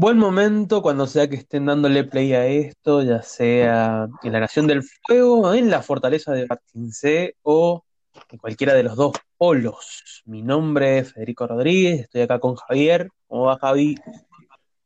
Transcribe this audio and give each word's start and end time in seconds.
Buen 0.00 0.16
momento 0.16 0.80
cuando 0.80 1.08
sea 1.08 1.28
que 1.28 1.34
estén 1.34 1.66
dándole 1.66 2.04
play 2.04 2.32
a 2.32 2.46
esto, 2.46 3.02
ya 3.02 3.20
sea 3.20 4.06
en 4.22 4.32
la 4.32 4.38
Nación 4.38 4.68
del 4.68 4.84
Fuego, 4.84 5.52
en 5.52 5.70
la 5.70 5.82
Fortaleza 5.82 6.30
de 6.30 6.46
C 6.92 7.34
o 7.42 7.84
en 8.30 8.38
cualquiera 8.38 8.74
de 8.74 8.84
los 8.84 8.94
dos 8.94 9.16
polos. 9.36 10.22
Mi 10.24 10.40
nombre 10.40 10.98
es 10.98 11.12
Federico 11.12 11.48
Rodríguez, 11.48 12.02
estoy 12.02 12.20
acá 12.20 12.38
con 12.38 12.54
Javier. 12.54 13.10
¿Cómo 13.26 13.46
va, 13.46 13.58
Javi? 13.58 13.96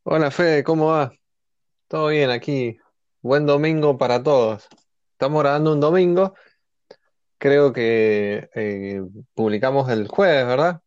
Hola 0.04 0.30
Fede, 0.30 0.64
¿cómo 0.64 0.86
va? 0.86 1.12
Todo 1.88 2.08
bien 2.08 2.30
aquí. 2.30 2.78
Buen 3.20 3.44
domingo 3.44 3.98
para 3.98 4.22
todos. 4.22 4.66
Estamos 5.10 5.42
grabando 5.42 5.74
un 5.74 5.80
domingo. 5.80 6.32
Creo 7.36 7.70
que 7.74 8.48
eh, 8.54 9.02
publicamos 9.34 9.90
el 9.90 10.08
jueves, 10.08 10.46
¿verdad? 10.46 10.80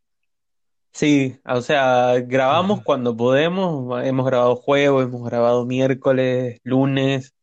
Sí, 0.95 1.37
o 1.45 1.61
sea, 1.61 2.21
grabamos 2.21 2.81
cuando 2.83 3.15
podemos. 3.17 4.01
Hemos 4.05 4.25
grabado 4.25 4.55
jueves, 4.55 5.05
hemos 5.07 5.29
grabado 5.29 5.65
miércoles, 5.65 6.59
lunes. 6.63 7.35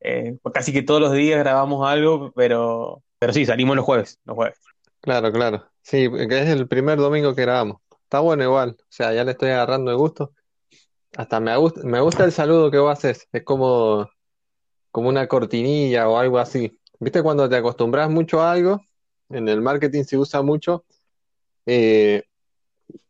eh, 0.00 0.38
casi 0.54 0.72
que 0.72 0.82
todos 0.82 1.00
los 1.00 1.12
días 1.12 1.40
grabamos 1.40 1.88
algo, 1.88 2.32
pero, 2.36 3.02
pero 3.18 3.32
sí, 3.32 3.46
salimos 3.46 3.76
los 3.76 3.84
jueves, 3.86 4.20
los 4.24 4.36
jueves. 4.36 4.58
Claro, 5.00 5.32
claro. 5.32 5.70
Sí, 5.82 6.08
que 6.28 6.42
es 6.42 6.48
el 6.48 6.66
primer 6.68 6.98
domingo 6.98 7.34
que 7.34 7.42
grabamos. 7.42 7.78
Está 8.04 8.20
bueno 8.20 8.42
igual. 8.44 8.76
O 8.80 8.84
sea, 8.88 9.12
ya 9.12 9.24
le 9.24 9.32
estoy 9.32 9.50
agarrando 9.50 9.90
el 9.90 9.96
gusto. 9.98 10.32
Hasta 11.16 11.40
me 11.40 11.56
gusta, 11.56 11.82
me 11.84 12.00
gusta 12.00 12.24
el 12.24 12.32
saludo 12.32 12.70
que 12.70 12.78
vos 12.78 12.92
haces. 12.92 13.28
Es 13.32 13.44
como, 13.44 14.08
como 14.90 15.08
una 15.10 15.28
cortinilla 15.28 16.08
o 16.08 16.18
algo 16.18 16.38
así. 16.38 16.78
¿Viste 17.00 17.22
cuando 17.22 17.48
te 17.48 17.56
acostumbras 17.56 18.10
mucho 18.10 18.42
a 18.42 18.52
algo? 18.52 18.80
En 19.30 19.48
el 19.48 19.62
marketing 19.62 20.04
se 20.04 20.18
usa 20.18 20.42
mucho. 20.42 20.84
eh, 21.66 22.24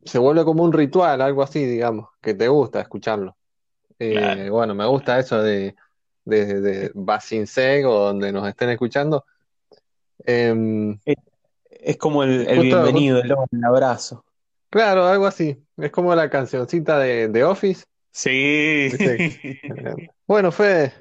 se 0.05 0.19
vuelve 0.19 0.45
como 0.45 0.63
un 0.65 0.73
ritual, 0.73 1.21
algo 1.21 1.43
así, 1.43 1.65
digamos, 1.65 2.09
que 2.21 2.35
te 2.35 2.49
gusta 2.49 2.81
escucharlo. 2.81 3.37
Eh, 3.99 4.49
bueno, 4.51 4.75
me 4.75 4.87
gusta 4.87 5.19
eso 5.19 5.43
de, 5.43 5.75
de, 6.25 6.61
de 6.61 6.91
Basinseg 6.95 7.87
o 7.87 7.99
donde 8.07 8.33
nos 8.33 8.47
estén 8.49 8.71
escuchando. 8.71 9.25
Em, 10.25 10.99
Es, 11.05 11.17
es 11.71 11.97
como 11.97 12.23
el, 12.25 12.47
el 12.49 12.57
justo, 12.57 12.83
bienvenido, 12.83 13.19
el, 13.19 13.31
el 13.53 13.65
abrazo. 13.65 14.25
claro, 14.71 15.07
algo 15.07 15.27
así. 15.27 15.57
Es 15.77 15.91
como 15.91 16.15
la 16.15 16.29
cancioncita 16.31 16.99
de, 16.99 17.29
de 17.29 17.45
Office, 17.45 17.85
Sí. 18.11 18.89
Eh, 19.63 20.09
bueno, 20.27 20.53
Fede, 20.53 20.95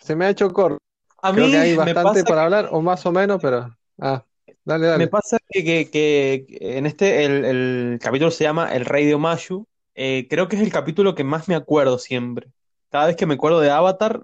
se 0.00 0.14
me 0.16 0.26
ha 0.26 0.30
hecho 0.30 0.52
corto. 0.52 0.78
A 1.22 1.32
Creo 1.32 1.50
que 1.50 1.50
mí 1.50 1.56
hay 1.56 1.76
me 1.84 1.92
bastante 1.94 2.24
para 2.24 2.42
que, 2.42 2.44
hablar, 2.44 2.68
o 2.72 2.80
más 2.80 3.04
o 3.06 3.12
menos, 3.12 3.40
pero... 3.40 3.76
Ah, 3.98 4.24
dale, 4.64 4.86
me 4.94 5.06
dale. 5.06 5.08
pasa 5.08 5.38
que, 5.48 5.64
que- 5.64 5.90
que 5.90 6.78
en 6.78 6.86
este, 6.86 7.24
el, 7.24 7.44
el 7.44 7.98
capítulo 8.02 8.30
se 8.30 8.44
llama 8.44 8.74
El 8.74 8.84
Rey 8.84 9.06
de 9.06 9.14
Omashu. 9.14 9.66
Eh, 9.94 10.26
creo 10.30 10.48
que 10.48 10.56
es 10.56 10.62
el 10.62 10.72
capítulo 10.72 11.14
que 11.14 11.24
más 11.24 11.48
me 11.48 11.54
acuerdo 11.54 11.98
siempre. 11.98 12.48
Cada 12.90 13.06
vez 13.06 13.16
que 13.16 13.26
me 13.26 13.34
acuerdo 13.34 13.60
de 13.60 13.70
Avatar, 13.70 14.22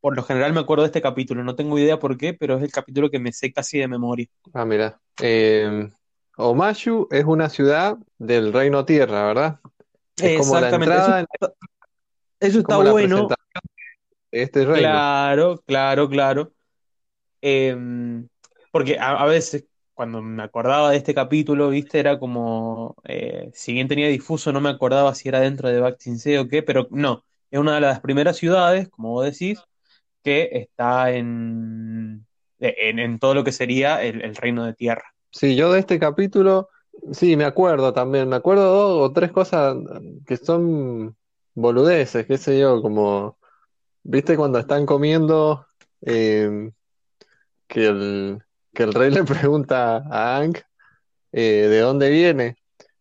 por 0.00 0.16
lo 0.16 0.22
general 0.24 0.52
me 0.52 0.60
acuerdo 0.60 0.82
de 0.84 0.88
este 0.88 1.02
capítulo. 1.02 1.44
No 1.44 1.56
tengo 1.56 1.78
idea 1.78 1.98
por 1.98 2.16
qué, 2.18 2.34
pero 2.34 2.56
es 2.56 2.62
el 2.62 2.72
capítulo 2.72 3.10
que 3.10 3.18
me 3.20 3.32
sé 3.32 3.52
casi 3.52 3.78
de 3.78 3.88
memoria. 3.88 4.26
Ah, 4.52 4.64
mira. 4.64 5.00
Omashu 6.36 7.08
es 7.10 7.24
una 7.24 7.48
ciudad 7.48 7.96
del 8.18 8.52
Reino 8.52 8.84
Tierra, 8.84 9.26
¿verdad? 9.26 9.60
Es 10.20 10.32
como 10.34 10.58
la 10.58 10.70
Exactamente, 10.70 10.98
eso 10.98 11.10
está, 11.10 11.26
eso 12.40 12.58
es 12.58 12.64
está 12.64 12.64
como 12.64 12.82
la 12.82 12.92
bueno. 12.92 13.28
de 14.32 14.42
este 14.42 14.64
reino. 14.66 15.00
Claro, 15.00 15.62
claro, 15.66 16.08
claro. 16.08 16.52
Em, 17.42 18.28
porque 18.74 18.98
a, 18.98 19.12
a 19.12 19.26
veces 19.26 19.66
cuando 19.94 20.20
me 20.20 20.42
acordaba 20.42 20.90
de 20.90 20.96
este 20.96 21.14
capítulo, 21.14 21.68
viste, 21.68 22.00
era 22.00 22.18
como, 22.18 22.96
eh, 23.04 23.48
si 23.54 23.72
bien 23.72 23.86
tenía 23.86 24.08
difuso, 24.08 24.52
no 24.52 24.60
me 24.60 24.68
acordaba 24.68 25.14
si 25.14 25.28
era 25.28 25.38
dentro 25.38 25.68
de 25.68 25.78
Baktinsé 25.78 26.40
o 26.40 26.48
qué, 26.48 26.64
pero 26.64 26.88
no, 26.90 27.24
es 27.52 27.60
una 27.60 27.76
de 27.76 27.82
las 27.82 28.00
primeras 28.00 28.36
ciudades, 28.36 28.88
como 28.88 29.12
vos 29.12 29.26
decís, 29.26 29.60
que 30.24 30.50
está 30.54 31.12
en, 31.12 32.26
en, 32.58 32.98
en 32.98 33.18
todo 33.20 33.34
lo 33.34 33.44
que 33.44 33.52
sería 33.52 34.02
el, 34.02 34.22
el 34.22 34.34
reino 34.34 34.64
de 34.64 34.74
tierra. 34.74 35.04
Sí, 35.30 35.54
yo 35.54 35.70
de 35.70 35.78
este 35.78 36.00
capítulo, 36.00 36.68
sí, 37.12 37.36
me 37.36 37.44
acuerdo 37.44 37.92
también, 37.92 38.28
me 38.28 38.34
acuerdo 38.34 38.64
dos 38.74 39.08
o 39.08 39.12
tres 39.12 39.30
cosas 39.30 39.76
que 40.26 40.36
son 40.36 41.16
boludeces, 41.54 42.26
qué 42.26 42.38
sé 42.38 42.58
yo, 42.58 42.82
como, 42.82 43.38
¿viste 44.02 44.36
cuando 44.36 44.58
están 44.58 44.84
comiendo 44.84 45.64
eh, 46.04 46.72
que 47.68 47.86
el, 47.86 48.42
que 48.74 48.82
el 48.82 48.92
rey 48.92 49.10
le 49.10 49.24
pregunta 49.24 49.96
a 49.96 50.36
Aang 50.36 50.56
eh, 51.32 51.68
de 51.68 51.78
dónde 51.80 52.10
viene? 52.10 52.56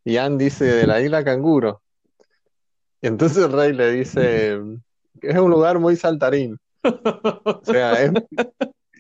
Y 0.06 0.18
Aang 0.18 0.38
dice 0.38 0.66
de 0.66 0.88
la 0.88 1.02
isla 1.02 1.24
Canguro. 1.24 1.82
Y 3.02 3.08
entonces 3.08 3.44
el 3.44 3.52
rey 3.52 3.74
le 3.74 3.92
dice 3.92 4.60
que 5.20 5.30
es 5.30 5.38
un 5.38 5.52
lugar 5.52 5.80
muy 5.80 5.96
saltarín. 5.96 6.58
O 6.84 7.62
sea, 7.64 8.02
es, 8.02 8.12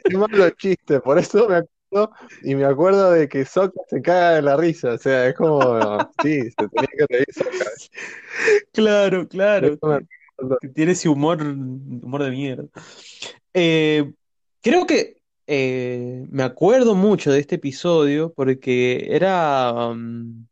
es 0.03 0.17
malo 0.17 0.45
el 0.45 0.55
chiste, 0.55 0.99
por 0.99 1.17
eso 1.19 1.47
me 1.47 1.57
acuerdo, 1.57 2.11
y 2.41 2.55
me 2.55 2.65
acuerdo 2.65 3.11
de 3.11 3.27
que 3.29 3.45
Sokka 3.45 3.81
se 3.87 4.01
caga 4.01 4.31
de 4.31 4.41
la 4.41 4.57
risa. 4.57 4.93
O 4.93 4.97
sea, 4.97 5.27
es 5.27 5.35
como, 5.35 5.97
sí, 6.21 6.41
se 6.43 6.67
tenía 6.67 6.89
que 6.97 7.05
reír. 7.09 7.25
Claro, 8.71 9.27
claro, 9.27 9.77
tiene 10.73 10.93
ese 10.93 11.09
humor, 11.09 11.41
humor 11.41 12.23
de 12.23 12.31
mierda. 12.31 12.65
Eh, 13.53 14.11
creo 14.61 14.85
que 14.85 15.22
eh, 15.47 16.25
me 16.29 16.43
acuerdo 16.43 16.95
mucho 16.95 17.31
de 17.31 17.39
este 17.39 17.55
episodio 17.55 18.33
porque 18.33 19.07
era, 19.09 19.71
um, 19.73 20.45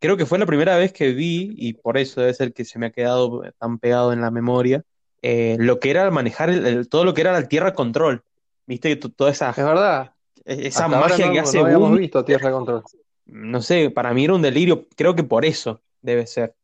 creo 0.00 0.16
que 0.16 0.26
fue 0.26 0.38
la 0.38 0.46
primera 0.46 0.76
vez 0.76 0.92
que 0.92 1.12
vi, 1.12 1.54
y 1.56 1.74
por 1.74 1.98
eso 1.98 2.20
debe 2.20 2.34
ser 2.34 2.52
que 2.52 2.64
se 2.64 2.78
me 2.78 2.86
ha 2.86 2.90
quedado 2.90 3.42
tan 3.58 3.78
pegado 3.78 4.12
en 4.12 4.20
la 4.20 4.30
memoria, 4.30 4.82
eh, 5.22 5.56
lo 5.60 5.78
que 5.80 5.90
era 5.90 6.10
manejar 6.10 6.50
el- 6.50 6.66
el- 6.66 6.88
todo 6.88 7.04
lo 7.04 7.14
que 7.14 7.20
era 7.20 7.32
la 7.32 7.48
tierra 7.48 7.72
control. 7.74 8.22
Viste, 8.66 8.96
T- 8.96 9.08
toda 9.10 9.30
esa, 9.30 9.50
Es 9.50 9.56
verdad, 9.56 10.12
esa 10.44 10.84
hasta 10.84 10.96
ahora 10.98 11.16
magia 11.16 11.32
que 11.32 11.38
hace 11.38 11.58
no 11.58 11.64
habíamos 11.64 11.98
visto 11.98 12.24
Tierra 12.24 12.50
Control. 12.50 12.82
no 13.26 13.60
sé, 13.62 13.90
para 13.90 14.12
mí 14.12 14.24
era 14.24 14.34
un 14.34 14.42
delirio, 14.42 14.86
creo 14.96 15.14
que 15.14 15.24
por 15.24 15.44
eso 15.44 15.80
debe 16.00 16.26
ser. 16.26 16.54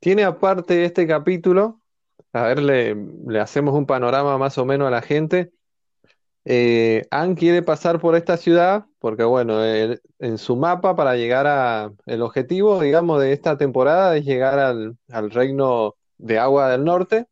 Tiene 0.00 0.24
aparte 0.24 0.84
este 0.84 1.06
capítulo, 1.06 1.80
a 2.32 2.42
ver, 2.44 2.62
le, 2.62 2.94
le 3.26 3.40
hacemos 3.40 3.74
un 3.74 3.86
panorama 3.86 4.36
más 4.38 4.58
o 4.58 4.64
menos 4.64 4.88
a 4.88 4.90
la 4.90 5.02
gente. 5.02 5.52
Eh, 6.44 7.04
Anne 7.10 7.36
quiere 7.36 7.62
pasar 7.62 8.00
por 8.00 8.16
esta 8.16 8.36
ciudad 8.36 8.86
porque, 8.98 9.24
bueno, 9.24 9.64
en 9.64 10.38
su 10.38 10.56
mapa 10.56 10.96
para 10.96 11.16
llegar 11.16 11.46
a... 11.46 11.92
El 12.06 12.22
objetivo, 12.22 12.80
digamos, 12.80 13.20
de 13.20 13.32
esta 13.32 13.56
temporada 13.56 14.16
es 14.16 14.24
llegar 14.24 14.58
al, 14.58 14.96
al 15.10 15.30
reino 15.30 15.94
de 16.18 16.38
agua 16.38 16.70
del 16.70 16.84
norte 16.84 17.26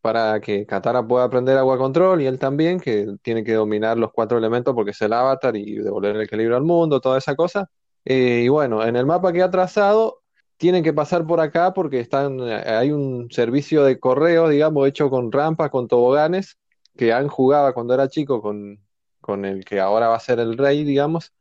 para 0.00 0.40
que 0.40 0.66
Katara 0.66 1.06
pueda 1.06 1.24
aprender 1.24 1.56
agua 1.56 1.78
control 1.78 2.20
y 2.22 2.26
él 2.26 2.38
también, 2.38 2.78
que 2.78 3.16
tiene 3.22 3.42
que 3.42 3.54
dominar 3.54 3.96
los 3.98 4.12
cuatro 4.12 4.36
elementos 4.36 4.74
porque 4.74 4.90
es 4.90 5.00
el 5.02 5.14
avatar 5.14 5.56
y 5.56 5.76
devolver 5.76 6.16
el 6.16 6.22
equilibrio 6.22 6.56
al 6.58 6.62
mundo, 6.62 7.00
toda 7.00 7.18
esa 7.18 7.34
cosa. 7.34 7.70
Eh, 8.04 8.42
y 8.44 8.48
bueno, 8.48 8.84
en 8.84 8.96
el 8.96 9.06
mapa 9.06 9.32
que 9.32 9.42
ha 9.42 9.50
trazado, 9.50 10.20
tienen 10.58 10.84
que 10.84 10.92
pasar 10.92 11.26
por 11.26 11.40
acá 11.40 11.72
porque 11.72 12.00
están, 12.00 12.38
eh, 12.40 12.52
hay 12.66 12.92
un 12.92 13.30
servicio 13.30 13.82
de 13.84 13.98
correo, 13.98 14.48
digamos, 14.48 14.86
hecho 14.88 15.08
con 15.08 15.32
rampas, 15.32 15.70
con 15.70 15.88
toboganes, 15.88 16.58
que 16.96 17.12
han 17.12 17.28
jugado 17.28 17.72
cuando 17.74 17.94
era 17.94 18.08
chico 18.08 18.40
con, 18.42 18.80
con 19.20 19.44
el 19.44 19.64
que 19.64 19.80
ahora 19.80 20.08
va 20.08 20.16
a 20.16 20.20
ser 20.20 20.40
el 20.40 20.56
rey, 20.58 20.84
digamos, 20.84 21.32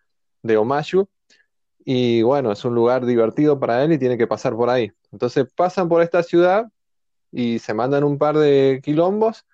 de 0.42 0.58
Omashu. 0.58 1.08
Y 1.86 2.22
bueno, 2.24 2.52
es 2.52 2.64
un 2.66 2.76
lugar 2.76 3.06
divertido 3.06 3.60
para 3.60 3.84
él 3.84 3.94
y 3.94 4.00
tiene 4.00 4.18
que 4.18 4.28
pasar 4.28 4.56
por 4.56 4.70
ahí. 4.70 4.92
Entonces 5.12 5.46
pasan 5.56 5.90
por 5.90 6.02
esta 6.02 6.24
ciudad 6.24 6.72
y 7.32 7.60
se 7.60 7.74
mandan 7.74 8.04
un 8.04 8.18
par 8.18 8.38
de 8.38 8.82
quilombos. 8.84 9.46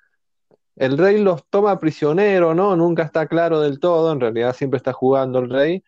El 0.75 0.97
rey 0.97 1.21
los 1.21 1.45
toma 1.49 1.79
prisionero, 1.79 2.53
¿no? 2.53 2.75
Nunca 2.75 3.03
está 3.03 3.27
claro 3.27 3.59
del 3.61 3.79
todo, 3.79 4.13
en 4.13 4.19
realidad 4.19 4.55
siempre 4.55 4.77
está 4.77 4.93
jugando 4.93 5.39
el 5.39 5.49
rey 5.49 5.83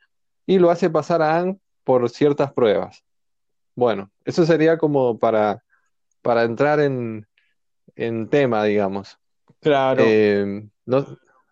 y 0.46 0.60
lo 0.60 0.72
hace 0.72 0.90
pasar 0.90 1.22
a 1.22 1.38
Aang 1.38 1.60
por 1.84 2.10
ciertas 2.10 2.54
pruebas. 2.54 3.04
Bueno, 3.76 4.12
eso 4.26 4.46
sería 4.46 4.78
como 4.78 5.18
para, 5.20 5.64
para 6.22 6.44
entrar 6.44 6.80
en, 6.82 7.28
en 7.96 8.30
tema, 8.30 8.64
digamos. 8.66 9.21
Claro, 9.62 10.06
Eh, 10.06 10.68
no, 10.86 11.06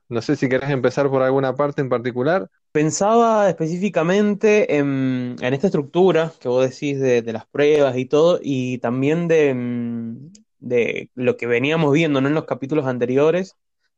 no 0.10 0.22
sé 0.22 0.36
si 0.36 0.50
querés 0.50 0.70
empezar 0.70 1.10
por 1.10 1.22
alguna 1.22 1.56
parte 1.56 1.82
en 1.82 1.90
particular. 1.90 2.50
Pensaba 2.72 3.50
específicamente 3.50 4.78
en, 4.78 5.36
en 5.42 5.54
esta 5.56 5.68
estructura 5.68 6.32
que 6.40 6.48
vos 6.48 6.70
decís 6.70 7.00
de, 7.00 7.24
de 7.24 7.34
las 7.34 7.48
pruebas 7.48 7.98
y 7.98 8.06
todo, 8.06 8.40
y 8.44 8.78
también 8.78 9.28
de, 9.28 9.54
mm, 9.56 10.32
de 10.60 11.10
lo 11.16 11.36
que 11.36 11.48
veníamos 11.48 11.92
viendo, 11.94 12.22
¿no? 12.22 12.28
en 12.28 12.36
los 12.36 12.46
capítulos 12.46 12.86
anteriores, 12.86 13.56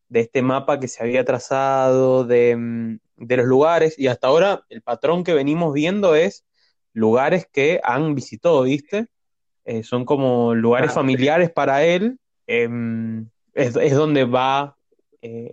de 0.08 0.22
este 0.22 0.42
mapa 0.42 0.80
que 0.80 0.88
se 0.88 1.04
había 1.04 1.26
trazado, 1.26 2.24
de, 2.26 2.56
mm, 2.56 3.00
de 3.18 3.38
los 3.38 3.46
lugares, 3.46 4.00
y 4.00 4.08
hasta 4.08 4.28
ahora 4.28 4.64
el 4.70 4.82
patrón 4.82 5.24
que 5.26 5.34
venimos 5.34 5.74
viendo 5.74 6.16
es 6.16 6.46
lugares 6.94 7.48
que 7.52 7.82
han 7.84 8.16
visitado, 8.16 8.62
¿viste? 8.64 9.08
Eh, 9.66 9.84
son 9.84 10.06
como 10.06 10.56
lugares 10.56 10.92
Ah, 10.92 10.98
sí. 10.98 11.02
familiares 11.02 11.52
para 11.52 11.84
él, 11.86 12.20
em, 12.48 13.30
es, 13.54 13.76
es 13.76 13.96
donde 13.96 14.26
va 14.26 14.78
eh, 15.22 15.52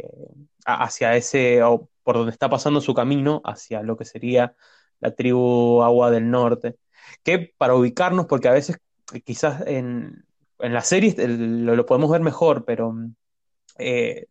hacia 0.65 1.17
ese, 1.17 1.63
o 1.63 1.89
por 2.03 2.17
donde 2.17 2.33
está 2.33 2.49
pasando 2.49 2.81
su 2.81 2.95
camino, 2.95 3.41
hacia 3.45 3.83
lo 3.83 3.97
que 3.97 4.05
sería 4.05 4.55
la 5.01 5.15
tribu 5.15 5.83
Agua 5.83 6.11
del 6.11 6.31
Norte. 6.31 6.77
Que 7.23 7.53
para 7.57 7.75
ubicarnos, 7.75 8.27
porque 8.27 8.49
a 8.49 8.53
veces 8.53 8.79
quizás 9.25 9.63
en, 9.67 10.25
en 10.59 10.73
la 10.73 10.83
serie 10.83 11.15
lo, 11.27 11.77
lo, 11.77 11.87
podemos 11.87 12.11
ver 12.11 12.21
mejor, 12.21 12.65
pero 12.65 12.95
eh, 13.79 14.27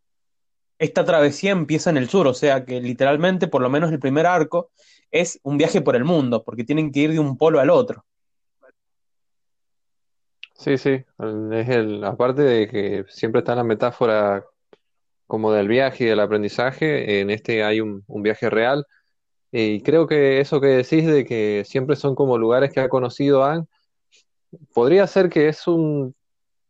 esta 0.78 1.04
travesía 1.04 1.50
empieza 1.52 1.90
en 1.90 1.96
el 1.96 2.08
sur, 2.08 2.26
o 2.26 2.34
sea 2.34 2.64
que 2.64 2.80
literalmente, 2.80 3.48
por 3.48 3.62
lo 3.62 3.70
menos 3.70 3.90
el 3.90 3.98
primer 3.98 4.26
arco, 4.26 4.70
es 5.10 5.40
un 5.42 5.58
viaje 5.58 5.80
por 5.80 5.96
el 5.96 6.04
mundo, 6.04 6.44
porque 6.44 6.64
tienen 6.64 6.92
que 6.92 7.00
ir 7.00 7.12
de 7.12 7.18
un 7.18 7.36
polo 7.36 7.60
al 7.60 7.70
otro. 7.70 8.04
Sí, 10.58 10.76
sí, 10.76 10.90
es 10.90 11.68
el, 11.68 12.02
aparte 12.04 12.42
de 12.42 12.66
que 12.68 13.04
siempre 13.08 13.40
está 13.40 13.54
la 13.54 13.62
metáfora 13.62 14.44
como 15.26 15.52
del 15.52 15.68
viaje 15.68 16.04
y 16.04 16.06
del 16.08 16.20
aprendizaje, 16.20 17.20
en 17.20 17.30
este 17.30 17.64
hay 17.64 17.80
un, 17.80 18.04
un 18.08 18.22
viaje 18.22 18.50
real, 18.50 18.86
y 19.52 19.82
creo 19.82 20.06
que 20.08 20.40
eso 20.40 20.60
que 20.60 20.68
decís 20.68 21.06
de 21.06 21.24
que 21.26 21.64
siempre 21.66 21.96
son 21.96 22.14
como 22.16 22.38
lugares 22.38 22.72
que 22.72 22.80
ha 22.80 22.88
conocido 22.90 23.44
Anne, 23.44 23.66
podría 24.74 25.06
ser 25.06 25.28
que 25.28 25.48
es 25.48 25.66
un 25.66 26.14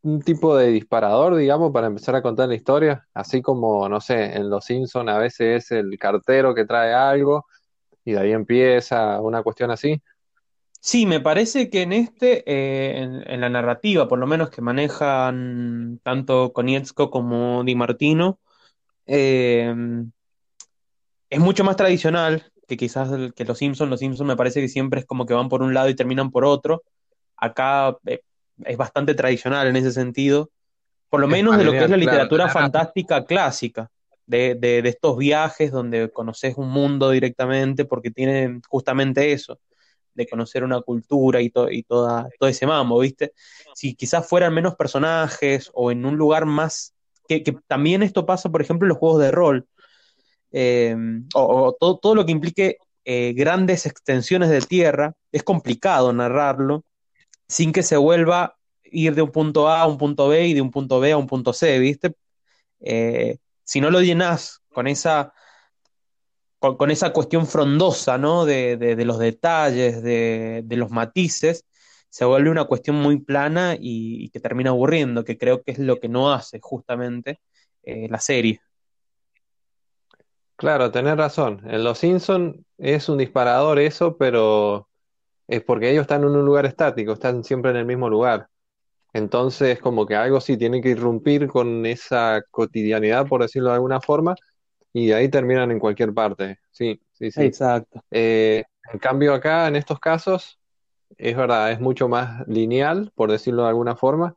un 0.03 0.23
tipo 0.23 0.57
de 0.57 0.69
disparador, 0.69 1.37
digamos, 1.37 1.73
para 1.73 1.89
empezar 1.89 2.17
a 2.17 2.23
contar 2.23 2.49
la 2.49 2.55
historia, 2.57 3.07
así 3.15 3.43
como, 3.43 3.89
no 3.89 4.01
sé, 4.01 4.37
en 4.37 4.51
Los 4.51 4.65
Simpson 4.67 5.09
a 5.09 5.19
veces 5.19 5.65
es 5.67 5.73
el 5.73 5.99
cartero 5.99 6.55
que 6.55 6.65
trae 6.65 6.95
algo 6.95 7.47
y 8.05 8.13
de 8.13 8.21
ahí 8.21 8.33
empieza 8.33 9.21
una 9.21 9.43
cuestión 9.43 9.71
así. 9.73 10.03
Sí, 10.81 11.07
me 11.07 11.21
parece 11.21 11.71
que 11.71 11.83
en 11.83 11.93
este, 11.93 12.45
eh, 12.47 13.03
en, 13.03 13.41
la 13.41 13.49
narrativa, 13.49 14.07
por 14.07 14.19
lo 14.19 14.27
menos 14.27 14.51
que 14.51 14.63
manejan 14.63 16.01
tanto 16.03 16.53
Konietzko 16.53 17.11
como 17.11 17.65
Di 17.65 17.75
Martino, 17.75 18.39
eh, 19.07 19.75
es 21.31 21.41
mucho 21.41 21.65
más 21.65 21.77
tradicional 21.77 22.53
que 22.69 22.77
quizás 22.77 23.11
que 23.35 23.45
Los 23.45 23.59
Simpson. 23.59 23.91
Los 23.91 24.01
Simpson 24.01 24.27
me 24.27 24.37
parece 24.37 24.61
que 24.61 24.69
siempre 24.69 25.01
es 25.01 25.07
como 25.07 25.27
que 25.27 25.35
van 25.35 25.49
por 25.49 25.63
un 25.63 25.75
lado 25.75 25.89
y 25.89 25.97
terminan 25.97 26.31
por 26.31 26.45
otro. 26.45 26.85
Acá 27.37 27.97
eh, 28.07 28.21
es 28.65 28.77
bastante 28.77 29.15
tradicional 29.15 29.67
en 29.67 29.77
ese 29.77 29.91
sentido, 29.91 30.51
por 31.09 31.21
lo 31.21 31.29
menos 31.29 31.57
de 31.57 31.65
lo 31.65 31.73
que 31.73 31.85
es 31.85 31.91
la 31.91 31.97
literatura 31.97 32.49
fantástica 32.49 33.25
clásica, 33.25 33.91
de, 34.27 34.55
de, 34.55 34.87
estos 34.87 35.17
viajes 35.17 35.73
donde 35.73 36.11
conoces 36.11 36.57
un 36.57 36.69
mundo 36.69 37.11
directamente, 37.11 37.87
porque 37.87 38.11
tiene 38.11 38.61
justamente 38.69 39.33
eso, 39.33 39.59
de 40.19 40.27
conocer 40.27 40.65
una 40.65 40.81
cultura 40.83 41.41
y, 41.41 41.53
y 41.71 41.83
toda, 41.85 42.29
todo 42.39 42.49
ese 42.49 42.67
mambo, 42.67 42.99
¿viste? 42.99 43.33
Si 43.75 43.95
quizás 43.95 44.29
fueran 44.29 44.53
menos 44.53 44.75
personajes 44.75 45.71
o 45.73 45.93
en 45.93 46.05
un 46.05 46.17
lugar 46.17 46.45
más, 46.45 46.95
que, 47.29 47.43
también 47.69 48.03
esto 48.03 48.27
pasa, 48.27 48.51
por 48.51 48.61
ejemplo, 48.61 48.87
en 48.87 48.91
los 48.91 48.99
juegos 48.99 49.23
de 49.23 49.31
rol, 49.31 49.69
eh, 50.51 50.97
o, 51.35 51.77
todo, 51.79 51.99
todo, 51.99 52.15
lo 52.17 52.27
que 52.27 52.33
implique 52.33 52.79
eh, 53.05 53.33
grandes 53.35 53.87
extensiones 53.87 54.51
de 54.51 54.61
tierra, 54.61 55.15
es 55.31 55.45
complicado 55.45 56.13
narrarlo 56.13 56.85
sin 57.47 57.73
que 57.73 57.83
se 57.83 57.97
vuelva 57.97 58.57
ir 58.91 59.15
de 59.15 59.23
un 59.23 59.31
punto 59.31 59.69
A 59.69 59.83
a 59.83 59.87
un 59.87 59.99
punto 59.99 60.29
B 60.29 60.49
y 60.49 60.55
de 60.55 60.61
un 60.63 60.71
punto 60.71 60.99
B 60.99 61.13
a 61.13 61.17
un 61.17 61.27
punto 61.27 61.53
C, 61.53 61.79
¿viste? 61.79 62.15
Eh, 62.81 63.39
si 63.63 63.81
no 63.81 63.91
lo 63.91 64.01
llenas 64.01 64.63
con 64.73 64.89
esa, 64.89 65.33
con, 66.59 66.91
esa 66.91 67.13
cuestión 67.13 67.47
frondosa, 67.47 68.19
¿no? 68.19 68.45
De, 68.45 68.77
de, 68.77 69.05
los 69.05 69.19
detalles, 69.19 70.03
de, 70.03 70.63
de, 70.65 70.77
los 70.77 70.91
matices, 70.91 71.65
se 72.09 72.25
vuelve 72.25 72.51
una 72.51 72.65
cuestión 72.65 72.97
muy 72.97 73.21
plana 73.21 73.77
y, 73.79 74.31
que 74.31 74.41
termina 74.41 74.71
aburriendo, 74.71 75.25
que 75.25 75.39
creo 75.39 75.63
que 75.63 75.73
es 75.73 75.79
lo 75.79 76.01
que 76.01 76.09
no 76.09 76.33
hace 76.33 76.59
justamente 76.61 77.41
eh, 77.83 78.09
la 78.11 78.19
serie. 78.19 78.61
Claro, 80.57 80.91
tenés 80.91 81.17
razón. 81.17 81.63
En 81.67 81.85
Los 81.85 81.99
Simpson 81.99 82.65
es 82.79 83.09
un 83.09 83.19
disparador 83.19 83.79
eso, 83.79 84.17
pero 84.17 84.89
es 85.47 85.63
porque 85.63 85.91
ellos 85.91 86.03
están 86.03 86.23
en 86.23 86.31
un 86.31 86.45
lugar 86.45 86.67
estático, 86.67 87.13
están 87.13 87.45
siempre 87.45 87.71
en 87.71 87.77
el 87.77 87.87
mismo 87.87 88.11
lugar. 88.11 88.49
Entonces, 89.13 89.79
como 89.79 90.07
que 90.07 90.17
algo 90.17 90.41
sí 90.41 90.57
tiene 90.57 90.83
que 90.83 90.91
irrumpir 90.91 91.47
con 91.49 91.87
esa 91.87 92.43
cotidianidad, 92.51 93.27
por 93.27 93.43
decirlo 93.43 93.71
de 93.71 93.77
alguna 93.77 94.01
forma, 94.01 94.35
y 95.05 95.13
ahí 95.13 95.29
terminan 95.29 95.71
en 95.71 95.79
cualquier 95.79 96.13
parte. 96.13 96.59
Sí, 96.71 97.01
sí, 97.13 97.31
sí. 97.31 97.43
Exacto. 97.43 98.03
Eh, 98.11 98.65
en 98.93 98.99
cambio, 98.99 99.35
acá, 99.35 99.69
en 99.69 99.77
estos 99.77 99.99
casos, 100.01 100.59
es 101.17 101.37
verdad, 101.37 101.73
es 101.73 101.81
mucho 101.81 102.09
más 102.09 102.47
lineal, 102.49 103.13
por 103.15 103.31
decirlo 103.31 103.63
de 103.63 103.69
alguna 103.69 103.97
forma. 103.97 104.35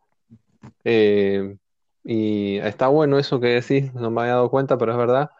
Eh, 0.83 1.55
y 2.03 2.57
está 2.57 2.87
bueno 2.87 3.19
eso 3.19 3.39
que 3.39 3.47
decís, 3.47 3.93
no 3.93 4.11
me 4.11 4.21
había 4.21 4.33
dado 4.33 4.49
cuenta, 4.49 4.77
pero 4.77 4.91
es 4.91 4.97
verdad 4.97 5.31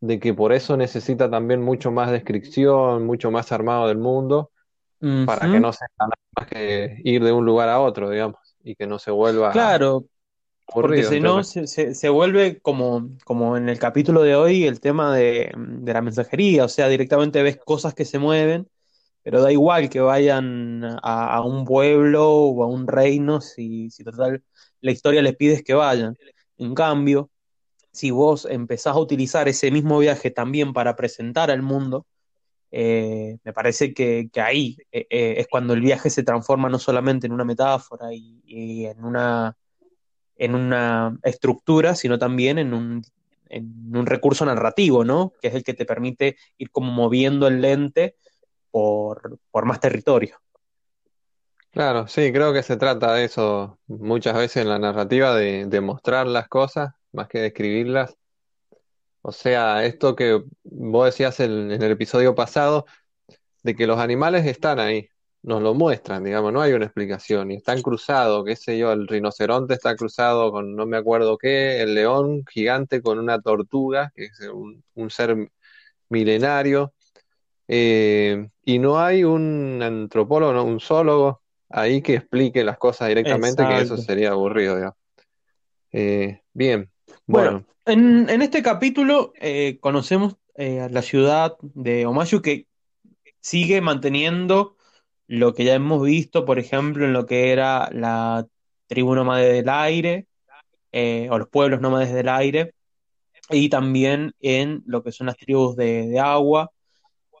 de 0.00 0.18
que 0.18 0.32
por 0.32 0.52
eso 0.52 0.76
necesita 0.76 1.30
también 1.30 1.62
mucho 1.62 1.90
más 1.90 2.10
descripción, 2.10 3.04
mucho 3.06 3.30
más 3.30 3.52
armado 3.52 3.88
del 3.88 3.98
mundo 3.98 4.50
para 5.26 5.50
que 5.50 5.60
no 5.60 5.72
sea 5.72 5.88
nada 5.98 6.12
más 6.36 6.46
que 6.46 7.00
ir 7.04 7.24
de 7.24 7.32
un 7.32 7.44
lugar 7.44 7.68
a 7.68 7.80
otro, 7.80 8.10
digamos, 8.10 8.56
y 8.62 8.74
que 8.74 8.86
no 8.86 8.98
se 8.98 9.10
vuelva 9.10 9.50
Claro, 9.50 10.04
porque 10.72 11.04
si 11.04 11.20
no 11.20 11.44
se, 11.44 11.66
se, 11.66 12.08
vuelve 12.08 12.58
como, 12.60 13.10
como 13.24 13.56
en 13.56 13.68
el 13.68 13.78
capítulo 13.78 14.22
de 14.22 14.36
hoy 14.36 14.64
el 14.64 14.80
tema 14.80 15.14
de, 15.14 15.52
de, 15.56 15.92
la 15.92 16.02
mensajería, 16.02 16.64
o 16.64 16.68
sea, 16.68 16.88
directamente 16.88 17.42
ves 17.42 17.58
cosas 17.58 17.94
que 17.94 18.04
se 18.04 18.18
mueven, 18.18 18.68
pero 19.22 19.42
da 19.42 19.52
igual 19.52 19.90
que 19.90 20.00
vayan 20.00 20.84
a, 21.02 21.34
a 21.34 21.42
un 21.42 21.64
pueblo 21.64 22.30
o 22.30 22.62
a 22.62 22.66
un 22.66 22.86
reino 22.86 23.40
si, 23.40 23.90
si 23.90 24.04
total 24.04 24.42
la 24.80 24.90
historia 24.90 25.22
les 25.22 25.36
pides 25.36 25.62
que 25.62 25.74
vayan. 25.74 26.16
En 26.56 26.74
cambio, 26.74 27.30
si 27.92 28.10
vos 28.10 28.46
empezás 28.50 28.94
a 28.94 29.00
utilizar 29.00 29.48
ese 29.48 29.70
mismo 29.70 29.98
viaje 29.98 30.30
también 30.30 30.72
para 30.72 30.96
presentar 30.96 31.50
al 31.50 31.62
mundo, 31.62 32.06
eh, 32.70 33.38
me 33.42 33.52
parece 33.52 33.92
que, 33.92 34.30
ahí 34.36 34.76
eh, 34.92 35.06
eh, 35.10 35.34
es 35.38 35.48
cuando 35.48 35.74
el 35.74 35.80
viaje 35.80 36.08
se 36.10 36.22
transforma 36.22 36.68
no 36.68 36.78
solamente 36.78 37.26
en 37.26 37.32
una 37.32 37.44
metáfora 37.44 38.12
y, 38.12 38.86
en, 38.86 39.04
una, 39.04 39.56
en 40.40 40.54
una 40.54 41.16
estructura, 41.22 41.94
sino 41.94 42.18
también 42.18 42.58
en 42.58 42.74
un, 42.74 43.04
en 43.48 43.96
un 43.96 44.06
recurso 44.06 44.44
narrativo, 44.44 45.04
¿no? 45.04 45.32
Que 45.40 45.48
es 45.48 45.54
el 45.54 45.62
que 45.62 45.74
te 45.74 45.84
permite 45.84 46.36
ir 46.58 46.70
como 46.70 46.90
moviendo 46.90 47.46
el 47.46 47.60
lente 47.60 48.16
por, 48.70 49.38
por 49.50 49.64
más 49.66 49.80
territorio. 49.80 50.40
Claro, 51.70 52.08
sí, 52.08 52.32
creo 52.32 52.52
que 52.52 52.64
se 52.64 52.76
trata 52.76 53.14
de 53.14 53.24
eso 53.24 53.78
muchas 53.86 54.34
veces 54.34 54.62
en 54.62 54.68
la 54.68 54.78
narrativa, 54.78 55.34
de, 55.36 55.66
de 55.66 55.80
mostrar 55.80 56.26
las 56.26 56.48
cosas 56.48 56.94
más 57.12 57.28
que 57.28 57.38
describirlas 57.38 58.16
o 59.22 59.32
sea, 59.32 59.84
esto 59.84 60.16
que 60.16 60.42
vos 60.64 61.06
decías 61.06 61.40
en, 61.40 61.70
el 61.70 61.90
episodio 61.90 62.34
pasado, 62.34 62.86
de 63.62 63.76
que 63.76 63.86
los 63.86 63.98
animales 63.98 64.46
están 64.46 64.80
ahí, 64.80 65.09
nos 65.42 65.62
lo 65.62 65.74
muestran, 65.74 66.24
digamos, 66.24 66.52
no 66.52 66.60
hay 66.60 66.72
una 66.72 66.84
explicación, 66.84 67.50
y 67.50 67.56
están 67.56 67.80
cruzados, 67.80 68.44
qué 68.44 68.56
sé 68.56 68.76
yo, 68.76 68.92
el 68.92 69.08
rinoceronte 69.08 69.74
está 69.74 69.96
cruzado 69.96 70.52
con 70.52 70.76
no 70.76 70.86
me 70.86 70.96
acuerdo 70.96 71.38
qué, 71.38 71.80
el 71.80 71.94
león 71.94 72.44
gigante 72.50 73.00
con 73.00 73.18
una 73.18 73.40
tortuga, 73.40 74.12
que 74.14 74.26
es 74.26 74.40
un, 74.52 75.10
ser 75.10 75.50
milenario, 76.08 76.92
eh, 77.68 78.48
y 78.64 78.78
no 78.78 79.00
hay 79.00 79.24
un 79.24 79.80
antropólogo, 79.82 80.52
no, 80.52 80.64
un 80.64 80.80
zoólogo 80.80 81.40
ahí 81.70 82.02
que 82.02 82.16
explique 82.16 82.64
las 82.64 82.78
cosas 82.78 83.08
directamente, 83.08 83.66
que 83.66 83.80
eso 83.80 83.96
sería 83.96 84.30
aburrido, 84.32 84.76
digamos. 84.76 84.96
Eh, 85.92 86.42
bien, 86.52 86.90
bueno. 87.26 87.64
En, 87.86 88.28
este 88.42 88.62
capítulo 88.62 89.32
eh, 89.40 89.78
conocemos 89.80 90.36
eh, 90.54 90.86
la 90.90 91.02
ciudad 91.02 91.56
de 91.60 92.06
Omayu 92.06 92.42
que 92.42 92.66
sigue 93.40 93.80
manteniendo 93.80 94.76
lo 95.30 95.54
que 95.54 95.62
ya 95.62 95.74
hemos 95.74 96.02
visto, 96.02 96.44
por 96.44 96.58
ejemplo, 96.58 97.04
en 97.04 97.12
lo 97.12 97.24
que 97.24 97.52
era 97.52 97.88
la 97.92 98.48
tribu 98.88 99.14
nómade 99.14 99.52
del 99.52 99.68
aire, 99.68 100.26
eh, 100.90 101.28
o 101.30 101.38
los 101.38 101.48
pueblos 101.48 101.80
nómades 101.80 102.12
del 102.12 102.28
aire, 102.28 102.74
y 103.48 103.68
también 103.68 104.34
en 104.40 104.82
lo 104.86 105.04
que 105.04 105.12
son 105.12 105.28
las 105.28 105.36
tribus 105.36 105.76
de, 105.76 106.18
agua, 106.18 106.72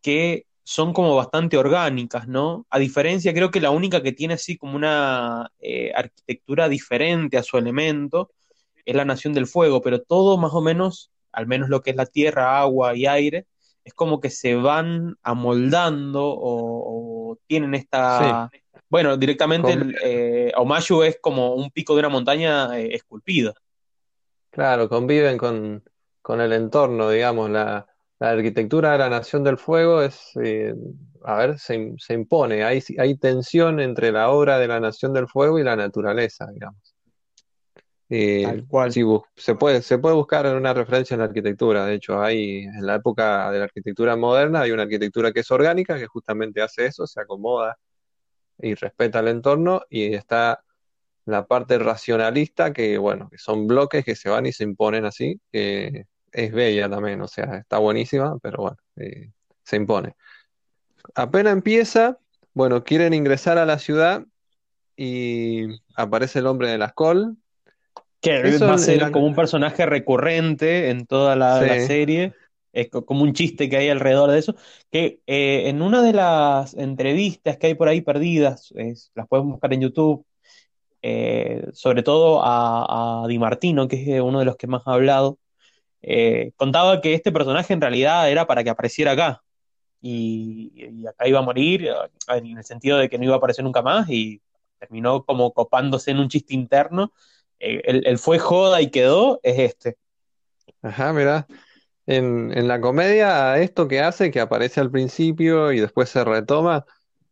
que 0.04 0.46
son 0.62 0.92
como 0.92 1.16
bastante 1.16 1.56
orgánicas, 1.56 2.28
¿no? 2.28 2.64
A 2.70 2.78
diferencia, 2.78 3.34
creo 3.34 3.50
que 3.50 3.60
la 3.60 3.72
única 3.72 4.04
que 4.04 4.12
tiene 4.12 4.34
así 4.34 4.56
como 4.56 4.76
una 4.76 5.50
arquitectura 5.96 6.68
diferente 6.68 7.38
a 7.38 7.42
su 7.42 7.58
elemento 7.58 8.30
es 8.84 8.94
la 8.94 9.04
nación 9.04 9.32
del 9.32 9.48
fuego, 9.48 9.82
pero 9.82 10.00
todo 10.00 10.38
más 10.38 10.52
o 10.54 10.60
menos, 10.60 11.10
al 11.32 11.48
menos 11.48 11.68
lo 11.68 11.82
que 11.82 11.90
es 11.90 11.96
la 11.96 12.06
tierra, 12.06 12.60
agua 12.60 12.94
y 12.94 13.06
aire, 13.06 13.46
es 13.84 13.94
como 13.94 14.20
que 14.20 14.30
se 14.30 14.54
van 14.54 15.16
amoldando 15.22 16.22
o, 16.22 17.38
tienen 17.46 17.74
esta... 17.74 18.50
Bueno, 18.88 19.16
directamente 19.16 19.72
el, 19.72 19.96
eh, 20.02 20.52
es 21.04 21.18
como 21.20 21.54
un 21.54 21.70
pico 21.70 21.94
de 21.94 22.00
una 22.00 22.08
montaña 22.08 22.76
eh, 22.78 22.94
esculpida. 22.94 23.54
Claro, 24.50 24.88
conviven 24.88 25.38
con, 25.38 25.82
el 26.40 26.52
entorno, 26.52 27.10
digamos, 27.10 27.50
la, 27.50 27.86
arquitectura 28.18 28.92
de 28.92 28.98
la 28.98 29.08
Nación 29.08 29.44
del 29.44 29.56
Fuego 29.56 30.02
es, 30.02 30.32
eh, 30.42 30.74
a 31.24 31.36
ver, 31.36 31.58
se, 31.58 31.94
se, 31.96 32.14
impone, 32.14 32.64
hay, 32.64 32.82
hay 32.98 33.16
tensión 33.16 33.80
entre 33.80 34.12
la 34.12 34.28
obra 34.30 34.58
de 34.58 34.68
la 34.68 34.80
Nación 34.80 35.14
del 35.14 35.28
Fuego 35.28 35.58
y 35.58 35.62
la 35.62 35.76
naturaleza, 35.76 36.46
digamos. 36.52 36.89
Eh, 38.12 38.64
cual. 38.68 38.92
se 39.36 39.54
puede, 39.54 39.82
se 39.82 39.98
puede 39.98 40.16
buscar 40.16 40.44
una 40.56 40.74
referencia 40.74 41.14
en 41.14 41.20
la 41.20 41.26
arquitectura. 41.26 41.86
De 41.86 41.94
hecho, 41.94 42.20
hay 42.20 42.64
en 42.64 42.84
la 42.84 42.96
época 42.96 43.50
de 43.52 43.58
la 43.58 43.64
arquitectura 43.64 44.16
moderna 44.16 44.62
hay 44.62 44.72
una 44.72 44.82
arquitectura 44.82 45.32
que 45.32 45.40
es 45.40 45.50
orgánica, 45.52 45.96
que 45.96 46.08
justamente 46.08 46.60
hace 46.60 46.86
eso, 46.86 47.06
se 47.06 47.20
acomoda 47.20 47.78
y 48.58 48.74
respeta 48.74 49.20
el 49.20 49.28
entorno, 49.28 49.82
y 49.88 50.12
está 50.12 50.62
la 51.24 51.46
parte 51.46 51.78
racionalista, 51.78 52.72
que 52.72 52.98
bueno, 52.98 53.28
que 53.30 53.38
son 53.38 53.68
bloques 53.68 54.04
que 54.04 54.16
se 54.16 54.28
van 54.28 54.46
y 54.46 54.52
se 54.52 54.64
imponen 54.64 55.04
así, 55.04 55.40
que 55.52 56.06
es 56.32 56.52
bella 56.52 56.90
también, 56.90 57.20
o 57.20 57.28
sea, 57.28 57.58
está 57.58 57.78
buenísima, 57.78 58.38
pero 58.42 58.58
bueno, 58.58 58.76
eh, 58.96 59.30
se 59.62 59.76
impone. 59.76 60.16
Apenas 61.14 61.52
empieza, 61.52 62.18
bueno, 62.54 62.82
quieren 62.82 63.14
ingresar 63.14 63.56
a 63.56 63.66
la 63.66 63.78
ciudad 63.78 64.24
y 64.96 65.80
aparece 65.94 66.40
el 66.40 66.46
hombre 66.46 66.68
de 66.68 66.78
las 66.78 66.92
col. 66.92 67.36
Que 68.20 68.48
Eso 68.48 68.66
va 68.66 68.74
a 68.74 68.78
ser 68.78 69.10
como 69.10 69.26
un 69.26 69.34
personaje 69.34 69.86
recurrente 69.86 70.90
en 70.90 71.06
toda 71.06 71.36
la, 71.36 71.78
serie. 71.78 72.34
Es 72.72 72.88
co- 72.90 73.04
como 73.06 73.22
un 73.22 73.32
chiste 73.32 73.68
que 73.70 73.76
hay 73.78 73.88
alrededor 73.88 74.30
de 74.30 74.38
eso. 74.38 74.54
Que 74.90 75.20
eh, 75.26 75.68
en 75.68 75.80
una 75.82 76.02
de 76.02 76.12
las 76.12 76.74
entrevistas 76.74 77.56
que 77.56 77.68
hay 77.68 77.74
por 77.74 77.88
ahí 77.88 78.02
perdidas, 78.02 78.72
es- 78.76 79.10
las 79.14 79.26
pueden 79.28 79.50
buscar 79.50 79.72
en 79.72 79.80
YouTube, 79.82 80.26
eh, 81.02 81.66
sobre 81.74 82.02
todo 82.04 82.42
a, 82.44 83.24
a 83.24 83.28
Di 83.28 83.38
Martino, 83.38 83.88
que 83.88 84.02
es 84.02 84.08
eh, 84.08 84.20
uno 84.22 84.40
de 84.40 84.46
los 84.46 84.56
que 84.56 84.66
más 84.68 84.82
ha 84.86 84.94
hablado, 84.94 85.38
eh, 86.02 86.52
contaba 86.56 87.00
que 87.00 87.14
este 87.14 87.32
personaje 87.32 87.72
en 87.74 87.80
realidad 87.80 88.30
era 88.30 88.46
para 88.46 88.64
que 88.64 88.70
apareciera 88.70 89.12
acá. 89.12 89.42
Y, 90.02 90.72
y 90.76 91.06
acá 91.06 91.28
iba 91.28 91.40
a 91.40 91.42
morir, 91.42 91.88
en 92.28 92.58
el 92.58 92.64
sentido 92.64 92.98
de 92.98 93.08
que 93.08 93.18
no 93.18 93.24
iba 93.24 93.34
a 93.34 93.38
aparecer 93.38 93.64
nunca 93.64 93.82
más, 93.82 94.08
y 94.10 94.42
terminó 94.78 95.24
como 95.24 95.52
copándose 95.52 96.10
en 96.12 96.18
un 96.20 96.28
chiste 96.28 96.54
interno. 96.54 97.12
Eh, 97.60 97.82
el, 97.84 98.18
fue 98.18 98.38
joda 98.38 98.80
y 98.80 98.90
quedó 98.90 99.38
es 99.42 99.58
este. 99.58 99.96
Ajá, 100.82 101.12
mira. 101.12 101.46
En, 102.06 102.56
en 102.56 102.66
la 102.66 102.80
comedia, 102.80 103.58
esto 103.58 103.86
que 103.86 104.00
hace, 104.00 104.30
que 104.30 104.40
aparece 104.40 104.80
al 104.80 104.90
principio 104.90 105.70
y 105.70 105.78
después 105.78 106.08
se 106.08 106.24
retoma, 106.24 106.84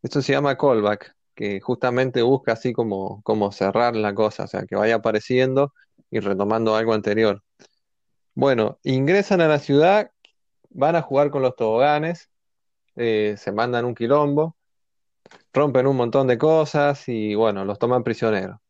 esto 0.03 0.23
se 0.23 0.33
llama 0.33 0.57
callback, 0.57 1.17
que 1.35 1.61
justamente 1.61 2.23
busca 2.23 2.53
así 2.53 2.73
como, 2.73 3.21
como 3.23 3.51
cerrar 3.51 3.97
la 3.97 4.15
cosa, 4.15 4.45
o 4.45 4.47
sea, 4.47 4.65
que 4.67 4.77
vaya 4.77 4.97
apareciendo 4.97 5.73
y 6.11 6.21
retomando 6.21 6.77
algo 6.77 6.95
anterior. 6.95 7.43
Bueno, 8.35 8.79
ingresan 8.85 9.41
a 9.41 9.49
la 9.49 9.59
ciudad, 9.59 10.13
van 10.71 10.95
a 10.95 11.03
jugar 11.03 11.31
con 11.31 11.43
los 11.43 11.57
toboganes, 11.57 12.31
eh, 12.95 13.35
se 13.37 13.51
mandan 13.51 13.85
un 13.85 13.95
quilombo, 13.97 14.57
rompen 15.53 15.87
un 15.89 15.97
montón 15.97 16.29
de 16.29 16.39
cosas 16.39 17.09
y 17.09 17.35
bueno, 17.35 17.65
los 17.65 17.79
toman 17.81 18.05
prisioneros. 18.05 18.61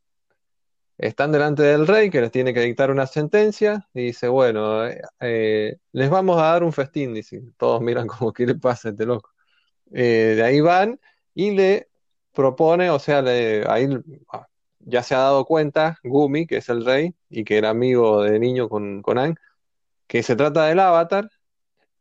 Están 0.99 1.31
delante 1.33 1.63
del 1.63 1.87
rey 1.87 2.11
que 2.11 2.21
les 2.21 2.33
tiene 2.33 2.53
que 2.55 2.61
dictar 2.61 2.91
una 2.91 3.07
sentencia 3.07 3.89
y 3.95 4.07
dice, 4.07 4.29
bueno, 4.29 4.83
eh, 5.21 5.77
les 5.93 6.11
vamos 6.11 6.39
a 6.41 6.47
dar 6.47 6.65
un 6.65 6.73
festín, 6.73 7.15
dice. 7.15 7.43
Todos 7.57 7.81
miran 7.83 8.07
como, 8.09 8.33
¿qué 8.33 8.47
le 8.47 8.57
pasa 8.57 8.91
este 8.91 9.07
loco? 9.07 9.31
Eh, 9.93 10.35
de 10.37 10.43
ahí 10.45 10.61
van 10.61 11.01
y 11.35 11.53
le 11.53 11.89
propone, 12.35 12.91
o 12.91 12.99
sea, 12.99 13.23
le- 13.23 13.65
ahí 13.69 13.89
ah, 14.33 14.47
ya 14.81 15.03
se 15.03 15.15
ha 15.15 15.19
dado 15.21 15.45
cuenta 15.47 15.99
Gumi, 16.05 16.47
que 16.47 16.59
es 16.59 16.69
el 16.71 16.85
rey 16.85 17.15
y 17.31 17.45
que 17.45 17.59
era 17.59 17.71
amigo 17.71 18.23
de 18.23 18.39
niño 18.39 18.69
con, 18.69 19.03
con 19.03 19.19
Aang, 19.19 19.37
que 20.09 20.23
se 20.23 20.37
trata 20.37 20.67
del 20.67 20.81
Avatar. 20.81 21.31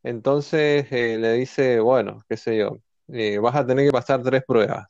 Entonces 0.04 0.88
eh, 0.92 1.18
le 1.20 1.34
dice, 1.34 1.80
bueno, 1.82 2.22
qué 2.30 2.38
sé 2.38 2.58
yo, 2.58 2.78
vas 3.42 3.56
a 3.56 3.66
tener 3.68 3.86
que 3.88 3.92
pasar 3.92 4.24
tres 4.24 4.44
pruebas. 4.48 4.88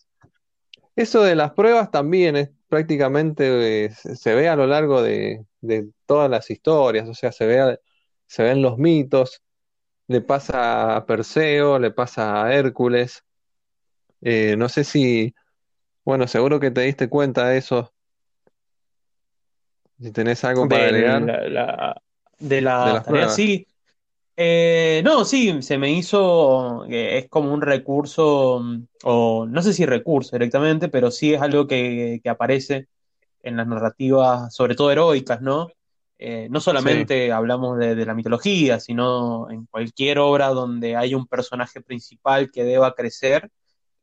Eso 0.96 1.24
de 1.24 1.36
las 1.36 1.54
pruebas 1.54 1.92
también 1.92 2.36
es 2.36 2.50
prácticamente, 2.67 3.86
eh, 3.86 3.91
se 3.91 4.36
ve 4.36 4.50
a 4.50 4.55
lo 4.55 4.67
largo 4.67 5.01
de, 5.01 5.45
de 5.62 5.89
todas 6.05 6.29
las 6.29 6.50
historias, 6.50 7.07
o 7.09 7.13
sea, 7.13 7.31
se 7.31 7.45
ve, 7.45 7.79
se 8.27 8.43
ven 8.43 8.62
los 8.62 8.77
mitos, 8.77 9.41
le 10.07 10.21
pasa 10.21 10.95
a 10.97 11.05
Perseo, 11.05 11.79
le 11.79 11.91
pasa 11.91 12.45
a 12.45 12.53
Hércules, 12.55 13.24
eh, 14.21 14.55
no 14.57 14.69
sé 14.69 14.83
si, 14.83 15.36
bueno, 16.05 16.27
seguro 16.27 16.59
que 16.62 16.71
te 16.71 16.81
diste 16.81 17.09
cuenta 17.09 17.47
de 17.50 17.57
eso, 17.59 17.93
si 20.00 20.12
tenés 20.12 20.43
algo 20.43 20.67
para 20.67 20.83
De 20.83 20.86
agregar 20.86 21.21
la, 21.21 21.47
la- 21.50 22.01
de 22.79 22.95
pruebas. 23.01 23.36
sí. 23.36 23.67
Eh, 24.39 25.01
no, 25.03 25.25
sí, 25.25 25.63
se 25.63 25.77
me 25.79 25.91
hizo, 25.91 26.86
que 26.88 27.17
es 27.17 27.27
como 27.29 27.51
un 27.53 27.62
recurso, 27.62 28.62
o 29.03 29.46
no 29.48 29.62
sé 29.63 29.74
si 29.74 29.86
recurso 29.86 30.36
directamente, 30.36 30.89
pero 30.89 31.10
sí 31.10 31.34
es 31.34 31.41
algo 31.41 31.65
que, 31.67 32.20
que 32.22 32.29
aparece 32.29 32.88
en 33.44 33.58
las 33.58 33.67
narrativas, 33.67 34.53
sobre 34.56 34.75
todo 34.75 34.91
heroicas, 34.91 35.41
¿no? 35.41 35.70
Eh, 36.20 36.48
no 36.51 36.62
Sí, 36.75 37.06
solamente 37.06 37.32
hablamos 37.32 37.79
de, 37.79 37.96
de 37.96 38.06
la 38.06 38.15
mitología, 38.15 38.79
sino 38.79 39.50
en 39.51 39.65
cualquier 39.67 40.20
obra 40.20 40.50
donde 40.50 40.96
hay 40.98 41.15
un 41.15 41.27
personaje 41.27 41.82
principal 41.82 42.51
que 42.51 42.63
deba 42.65 42.94
crecer, 42.96 43.50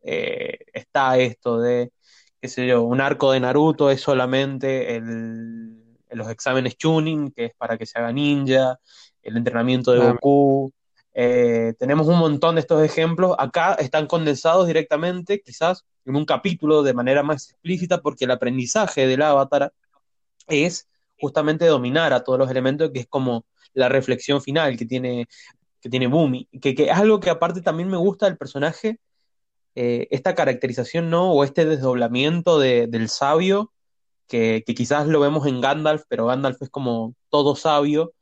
eh, 0.02 0.58
está 0.72 1.18
esto 1.18 1.60
de, 1.60 1.92
qué 2.40 2.48
sé 2.48 2.66
yo, 2.66 2.82
un 2.82 3.00
arco 3.00 3.32
de 3.32 3.40
Naruto 3.40 3.90
es 3.90 4.00
solamente 4.00 4.96
el, 4.96 5.82
los 6.10 6.28
exámenes 6.30 6.76
Chunin, 6.76 7.30
que 7.32 7.46
es 7.46 7.54
para 7.56 7.78
que 7.78 7.86
se 7.86 7.98
haga 7.98 8.12
ninja, 8.12 8.78
el 9.24 9.36
entrenamiento 9.36 9.92
de 9.92 10.00
Goku. 10.00 10.72
Eh, 11.14 11.74
tenemos 11.78 12.08
un 12.08 12.18
montón 12.18 12.56
de 12.56 12.60
estos 12.60 12.82
ejemplos. 12.82 13.34
Acá 13.38 13.74
están 13.74 14.06
condensados 14.06 14.66
directamente, 14.66 15.40
quizás 15.40 15.84
en 16.04 16.16
un 16.16 16.24
capítulo 16.24 16.82
de 16.82 16.94
manera 16.94 17.22
más 17.22 17.50
explícita, 17.50 18.00
porque 18.00 18.24
el 18.24 18.30
aprendizaje 18.32 19.06
del 19.06 19.22
avatar 19.22 19.72
es 20.48 20.88
justamente 21.18 21.66
dominar 21.66 22.12
a 22.12 22.22
todos 22.22 22.38
los 22.38 22.50
elementos, 22.50 22.90
que 22.90 23.00
es 23.00 23.06
como 23.06 23.46
la 23.72 23.88
reflexión 23.88 24.42
final 24.42 24.76
que 24.76 24.86
tiene, 24.86 25.26
que 25.80 25.88
tiene 25.88 26.06
Bumi, 26.06 26.48
que, 26.60 26.74
que 26.74 26.84
es 26.84 26.96
algo 26.96 27.20
que 27.20 27.30
aparte 27.30 27.62
también 27.62 27.88
me 27.88 27.96
gusta 27.96 28.26
del 28.26 28.36
personaje, 28.36 28.98
eh, 29.74 30.06
esta 30.10 30.34
caracterización, 30.34 31.10
¿no? 31.10 31.32
O 31.32 31.44
este 31.44 31.64
desdoblamiento 31.64 32.58
de, 32.58 32.86
del 32.86 33.08
sabio, 33.08 33.72
que, 34.28 34.62
que 34.66 34.74
quizás 34.74 35.06
lo 35.06 35.20
vemos 35.20 35.46
en 35.46 35.60
Gandalf, 35.60 36.04
pero 36.08 36.26
Gandalf 36.26 36.60
es 36.62 36.70
como 36.70 37.14
todo 37.28 37.56
sabio. 37.56 38.12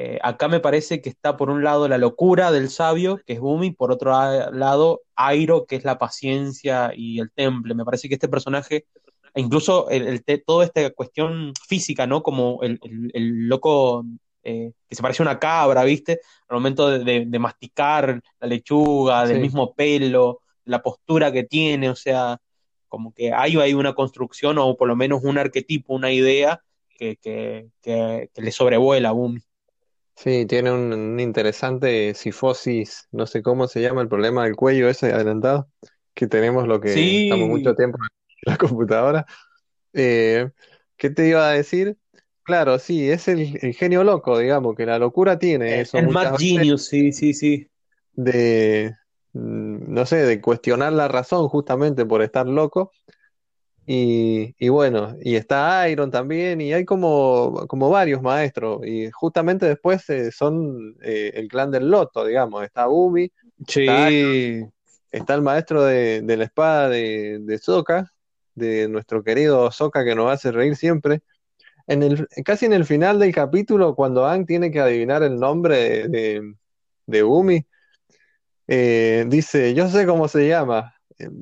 Eh, 0.00 0.16
acá 0.22 0.46
me 0.46 0.60
parece 0.60 1.00
que 1.02 1.08
está 1.08 1.36
por 1.36 1.50
un 1.50 1.64
lado 1.64 1.88
la 1.88 1.98
locura 1.98 2.52
del 2.52 2.70
sabio, 2.70 3.20
que 3.26 3.32
es 3.32 3.40
Bumi, 3.40 3.72
por 3.72 3.90
otro 3.90 4.12
lado 4.52 5.02
Airo, 5.16 5.66
que 5.66 5.74
es 5.74 5.84
la 5.84 5.98
paciencia 5.98 6.92
y 6.94 7.18
el 7.18 7.32
temple. 7.32 7.74
Me 7.74 7.84
parece 7.84 8.08
que 8.08 8.14
este 8.14 8.28
personaje, 8.28 8.86
incluso 9.34 9.90
el, 9.90 10.22
toda 10.46 10.64
esta 10.66 10.88
cuestión 10.90 11.52
física, 11.66 12.06
¿no? 12.06 12.22
Como 12.22 12.60
el, 12.62 12.78
el- 13.12 13.48
loco 13.48 14.04
eh, 14.44 14.70
que 14.88 14.94
se 14.94 15.02
parece 15.02 15.20
a 15.24 15.26
una 15.26 15.40
cabra, 15.40 15.82
¿viste? 15.82 16.20
Al 16.48 16.58
momento 16.58 16.88
de, 16.90 17.00
de- 17.02 17.24
de 17.26 17.38
masticar 17.40 18.20
la 18.38 18.46
lechuga, 18.46 19.26
del 19.26 19.38
sí. 19.38 19.42
mismo 19.42 19.74
pelo, 19.74 20.42
la 20.64 20.80
postura 20.80 21.32
que 21.32 21.42
tiene, 21.42 21.90
o 21.90 21.96
sea, 21.96 22.38
como 22.86 23.12
que 23.12 23.32
hay 23.32 23.56
ahí 23.56 23.74
una 23.74 23.94
construcción 23.94 24.58
o 24.58 24.76
por 24.76 24.86
lo 24.86 24.94
menos 24.94 25.24
un 25.24 25.38
arquetipo, 25.38 25.92
una 25.92 26.12
idea 26.12 26.62
que, 26.96 27.16
que, 27.16 27.66
que, 27.82 28.30
que 28.32 28.42
le 28.42 28.52
sobrevuela 28.52 29.08
a 29.08 29.12
Bumi. 29.12 29.40
Sí, 30.20 30.46
tiene 30.46 30.72
un, 30.72 30.92
un 30.92 31.20
interesante 31.20 32.12
sifosis, 32.14 33.06
no 33.12 33.26
sé 33.26 33.40
cómo 33.42 33.68
se 33.68 33.80
llama 33.80 34.02
el 34.02 34.08
problema 34.08 34.42
del 34.44 34.56
cuello 34.56 34.88
ese 34.88 35.12
adelantado, 35.12 35.70
que 36.12 36.26
tenemos 36.26 36.66
lo 36.66 36.80
que 36.80 37.18
estamos 37.18 37.48
mucho 37.48 37.74
Sí, 37.74 37.76
tiempo 37.76 37.98
en 38.44 38.52
la 38.52 38.56
computadora. 38.58 39.26
Eh, 39.94 40.50
¿qué 40.96 41.10
te 41.10 41.28
iba 41.28 41.48
a 41.48 41.52
decir? 41.52 41.98
Claro, 42.42 42.78
sí, 42.80 43.10
es 43.10 43.28
el, 43.28 43.58
el 43.62 43.74
genio 43.74 44.04
loco, 44.04 44.38
digamos, 44.38 44.74
que 44.76 44.86
la 44.86 44.98
locura 44.98 45.38
tiene 45.38 45.80
el, 45.80 45.82
eso 45.82 46.02
el 46.02 46.08
muchas 46.08 46.10
Mad 46.10 46.34
veces 46.34 46.36
Genius, 46.36 46.86
sí, 46.88 47.12
sí, 47.12 47.32
sí. 47.32 47.70
de, 48.12 48.96
mm, 49.32 49.92
no 49.92 50.06
sé, 50.06 50.16
de 50.18 50.40
cuestionar 50.40 50.92
la 50.92 51.08
razón 51.08 51.48
justamente 51.48 52.04
por 52.06 52.22
estar 52.22 52.46
loco. 52.46 52.92
Y, 53.90 54.54
y 54.58 54.68
bueno, 54.68 55.16
y 55.22 55.36
está 55.36 55.88
Iron 55.88 56.10
también, 56.10 56.60
y 56.60 56.74
hay 56.74 56.84
como, 56.84 57.64
como 57.68 57.88
varios 57.88 58.20
maestros, 58.20 58.86
y 58.86 59.10
justamente 59.10 59.64
después 59.64 60.10
eh, 60.10 60.30
son 60.30 60.94
eh, 61.02 61.32
el 61.34 61.48
clan 61.48 61.70
del 61.70 61.90
Loto, 61.90 62.26
digamos, 62.26 62.62
está 62.64 62.86
Umi, 62.86 63.32
está 63.66 64.08
Sí. 64.10 64.66
Está 65.10 65.34
el 65.34 65.40
maestro 65.40 65.84
de, 65.84 66.20
de 66.20 66.36
la 66.36 66.44
espada 66.44 66.90
de, 66.90 67.38
de 67.40 67.56
Sokka, 67.56 68.12
de 68.54 68.88
nuestro 68.88 69.24
querido 69.24 69.70
Sokka 69.70 70.04
que 70.04 70.14
nos 70.14 70.30
hace 70.30 70.52
reír 70.52 70.76
siempre. 70.76 71.22
En 71.86 72.02
el, 72.02 72.28
casi 72.44 72.66
en 72.66 72.74
el 72.74 72.84
final 72.84 73.18
del 73.18 73.34
capítulo, 73.34 73.94
cuando 73.94 74.26
Aang 74.26 74.44
tiene 74.44 74.70
que 74.70 74.80
adivinar 74.80 75.22
el 75.22 75.36
nombre 75.36 75.76
de, 75.76 76.08
de, 76.08 76.54
de 77.06 77.22
Umi, 77.22 77.64
eh, 78.66 79.24
dice, 79.28 79.72
yo 79.72 79.88
sé 79.88 80.04
cómo 80.04 80.28
se 80.28 80.46
llama. 80.46 80.94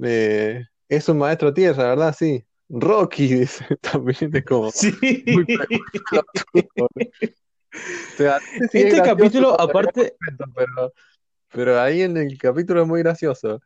Eh, 0.04 0.62
es 0.88 1.09
un 1.09 1.19
maestro 1.19 1.52
tierra, 1.52 1.88
¿verdad? 1.88 2.14
Sí. 2.19 2.45
Rocky, 2.69 3.26
dice, 3.35 3.64
también 3.81 4.31
es 4.35 4.45
como 4.45 4.71
Sí. 4.71 4.93
muy. 5.26 5.45
O 8.14 8.16
sea, 8.16 8.38
es 8.59 8.75
Este 8.75 9.02
capítulo, 9.02 9.61
aparte, 9.61 10.16
pero, 10.55 10.93
pero 11.52 11.81
ahí 11.81 12.02
en 12.02 12.16
el 12.16 12.38
capítulo 12.38 12.83
es 12.83 12.88
muy 12.88 13.00
gracioso. 13.02 13.61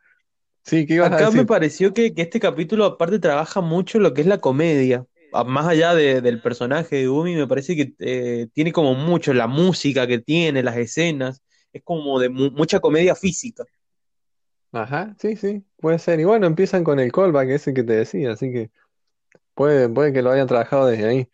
Sí, 0.63 0.85
¿qué 0.85 0.95
ibas 0.95 1.11
a 1.11 1.15
acá 1.15 1.31
me 1.31 1.45
pareció 1.45 1.93
que, 1.93 2.13
que 2.13 2.21
este 2.21 2.39
capítulo 2.39 2.85
aparte 2.85 3.19
trabaja 3.19 3.61
mucho 3.61 3.99
lo 3.99 4.13
que 4.13 4.21
es 4.21 4.27
la 4.27 4.39
comedia. 4.39 5.05
Más 5.45 5.65
allá 5.67 5.95
de- 5.95 6.21
del 6.21 6.41
personaje 6.41 6.97
de 6.97 7.09
Umi, 7.09 7.35
me 7.35 7.47
parece 7.47 7.75
que 7.75 7.93
eh, 7.99 8.47
tiene 8.53 8.73
como 8.73 8.93
mucho 8.93 9.33
la 9.33 9.47
música 9.47 10.05
que 10.05 10.19
tiene, 10.19 10.61
las 10.63 10.75
escenas, 10.77 11.41
es 11.71 11.81
como 11.83 12.19
de 12.19 12.29
mu- 12.29 12.51
mucha 12.51 12.81
comedia 12.81 13.15
física. 13.15 13.63
Ajá, 14.73 15.15
sí, 15.19 15.35
sí, 15.35 15.65
puede 15.77 15.99
ser. 15.99 16.19
Y 16.19 16.23
bueno, 16.23 16.47
empiezan 16.47 16.83
con 16.83 16.99
el 16.99 17.11
callback 17.11 17.49
ese 17.49 17.73
que 17.73 17.83
te 17.83 17.93
decía, 17.93 18.31
así 18.31 18.51
que 18.51 18.71
puede, 19.55 19.89
puede 19.89 20.13
que 20.13 20.21
lo 20.23 20.31
hayan 20.31 20.47
trabajado 20.47 20.87
desde 20.87 21.05
ahí. 21.07 21.29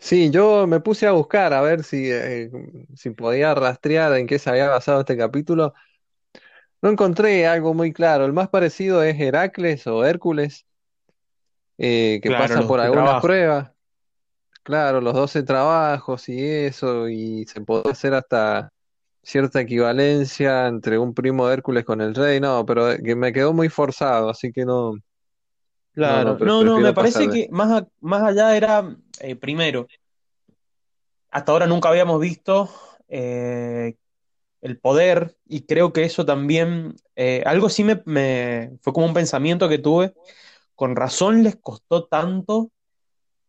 Sí, 0.00 0.30
yo 0.30 0.66
me 0.66 0.80
puse 0.80 1.06
a 1.06 1.12
buscar 1.12 1.52
a 1.52 1.60
ver 1.60 1.84
si, 1.84 2.10
eh, 2.10 2.50
si 2.96 3.10
podía 3.10 3.54
rastrear 3.54 4.14
en 4.16 4.26
qué 4.26 4.38
se 4.38 4.48
había 4.50 4.68
basado 4.70 5.00
este 5.00 5.16
capítulo. 5.16 5.74
No 6.82 6.90
encontré 6.90 7.46
algo 7.46 7.72
muy 7.74 7.92
claro. 7.92 8.24
El 8.26 8.32
más 8.34 8.48
parecido 8.48 9.02
es 9.02 9.18
Heracles 9.20 9.86
o 9.86 10.04
Hércules, 10.04 10.66
eh, 11.78 12.20
que 12.22 12.28
Claro, 12.28 12.38
pasa 12.38 12.60
los 12.60 12.66
por 12.66 12.80
de 12.80 12.86
algunas 12.86 13.02
trabajo. 13.02 13.26
pruebas. 13.26 13.70
Claro, 14.62 15.00
los 15.00 15.14
12 15.14 15.42
trabajos 15.42 16.28
y 16.28 16.40
eso, 16.44 17.08
y 17.08 17.46
se 17.46 17.60
puede 17.62 17.90
hacer 17.90 18.14
hasta 18.14 18.72
cierta 19.22 19.60
equivalencia 19.60 20.66
entre 20.68 20.98
un 20.98 21.14
primo 21.14 21.46
de 21.48 21.54
Hércules 21.54 21.84
con 21.84 22.00
el 22.00 22.14
rey. 22.14 22.40
No, 22.40 22.64
pero 22.66 22.96
que 23.02 23.14
me 23.16 23.32
quedó 23.32 23.52
muy 23.52 23.68
forzado, 23.68 24.30
así 24.30 24.52
que 24.52 24.64
no, 24.64 24.94
no, 26.02 26.22
no, 26.22 26.34
Claro, 26.34 26.38
no, 26.40 26.64
no, 26.64 26.80
me 26.80 26.92
parece 26.94 27.28
de. 27.28 27.30
que 27.30 27.48
más, 27.50 27.70
a- 27.82 27.88
más 28.00 28.22
allá 28.22 28.56
era, 28.56 28.96
eh, 29.20 29.36
primero, 29.36 29.86
hasta 31.30 31.52
ahora 31.52 31.66
nunca 31.66 31.88
habíamos 31.88 32.20
visto 32.20 32.68
eh, 33.08 33.96
el 34.62 34.78
poder 34.80 35.36
y 35.46 35.62
creo 35.66 35.92
que 35.92 36.04
eso 36.04 36.26
también, 36.26 36.96
eh, 37.16 37.42
algo 37.46 37.68
sí 37.70 37.84
me, 37.84 38.02
me- 38.06 38.72
fue 38.82 38.92
como 38.92 39.06
un 39.06 39.14
pensamiento 39.14 39.68
que 39.68 39.78
tuve, 39.78 40.14
con 40.74 40.96
razón 40.96 41.42
les 41.42 41.56
costó 41.56 42.06
tanto 42.06 42.70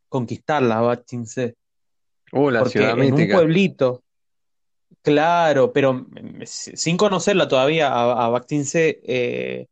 conquistarla 0.10 0.80
a 0.80 0.82
Bachinse, 0.82 1.56
Uh, 2.34 2.50
la 2.50 2.66
ciudad 2.66 2.90
porque 2.90 3.04
en 3.04 3.14
un 3.14 3.30
pueblito, 3.30 4.01
claro, 5.02 5.74
pero 5.74 5.94
mm, 5.94 6.42
sin 6.46 6.98
conocerla 6.98 7.48
todavía 7.48 7.90
a, 7.92 8.26
a 8.26 8.30
Bactinse, 8.30 9.02
eh, 9.04 9.68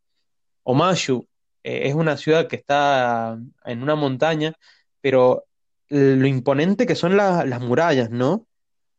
eh, 1.62 1.88
es 1.88 1.94
una 1.94 2.16
ciudad 2.16 2.48
que 2.48 2.56
está 2.56 3.38
en 3.64 3.82
una 3.82 3.94
montaña, 3.96 4.54
pero 5.00 5.44
lo 5.88 6.26
imponente 6.26 6.86
que 6.86 6.94
son 6.94 7.16
la- 7.16 7.44
las 7.44 7.60
murallas, 7.60 8.10
¿no? 8.10 8.46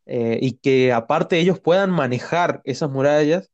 Eh, 0.06 0.38
y 0.42 0.54
que 0.58 0.92
aparte 0.92 1.38
ellos 1.40 1.60
puedan 1.60 1.90
manejar 1.90 2.62
esas 2.64 2.90
murallas, 2.90 3.50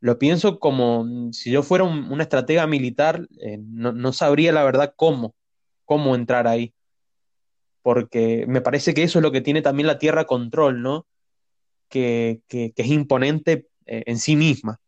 lo 0.00 0.18
pienso 0.18 0.58
como 0.60 1.04
mm, 1.04 1.32
si 1.32 1.50
yo 1.52 1.62
fuera 1.64 1.84
un- 1.84 2.12
una 2.12 2.24
estratega 2.24 2.66
militar, 2.66 3.26
eh, 3.40 3.58
no, 3.62 3.92
no 3.92 4.12
sabría 4.14 4.52
la 4.52 4.64
verdad 4.64 4.94
cómo, 4.96 5.34
cómo 5.86 6.14
entrar 6.16 6.48
ahí, 6.48 6.74
porque 7.82 8.44
me 8.48 8.60
parece 8.60 8.94
que 8.94 9.02
eso 9.02 9.18
es 9.18 9.22
lo 9.22 9.32
que 9.32 9.40
tiene 9.40 9.62
también 9.62 9.86
la 9.86 9.98
Tierra 9.98 10.26
Control, 10.26 10.82
¿no? 10.82 11.06
Que, 11.88 12.42
que- 12.48 12.72
que 12.74 12.82
es 12.82 12.88
imponente 12.88 13.68
eh, 13.86 14.04
en 14.06 14.18
sí 14.18 14.36
misma. 14.36 14.80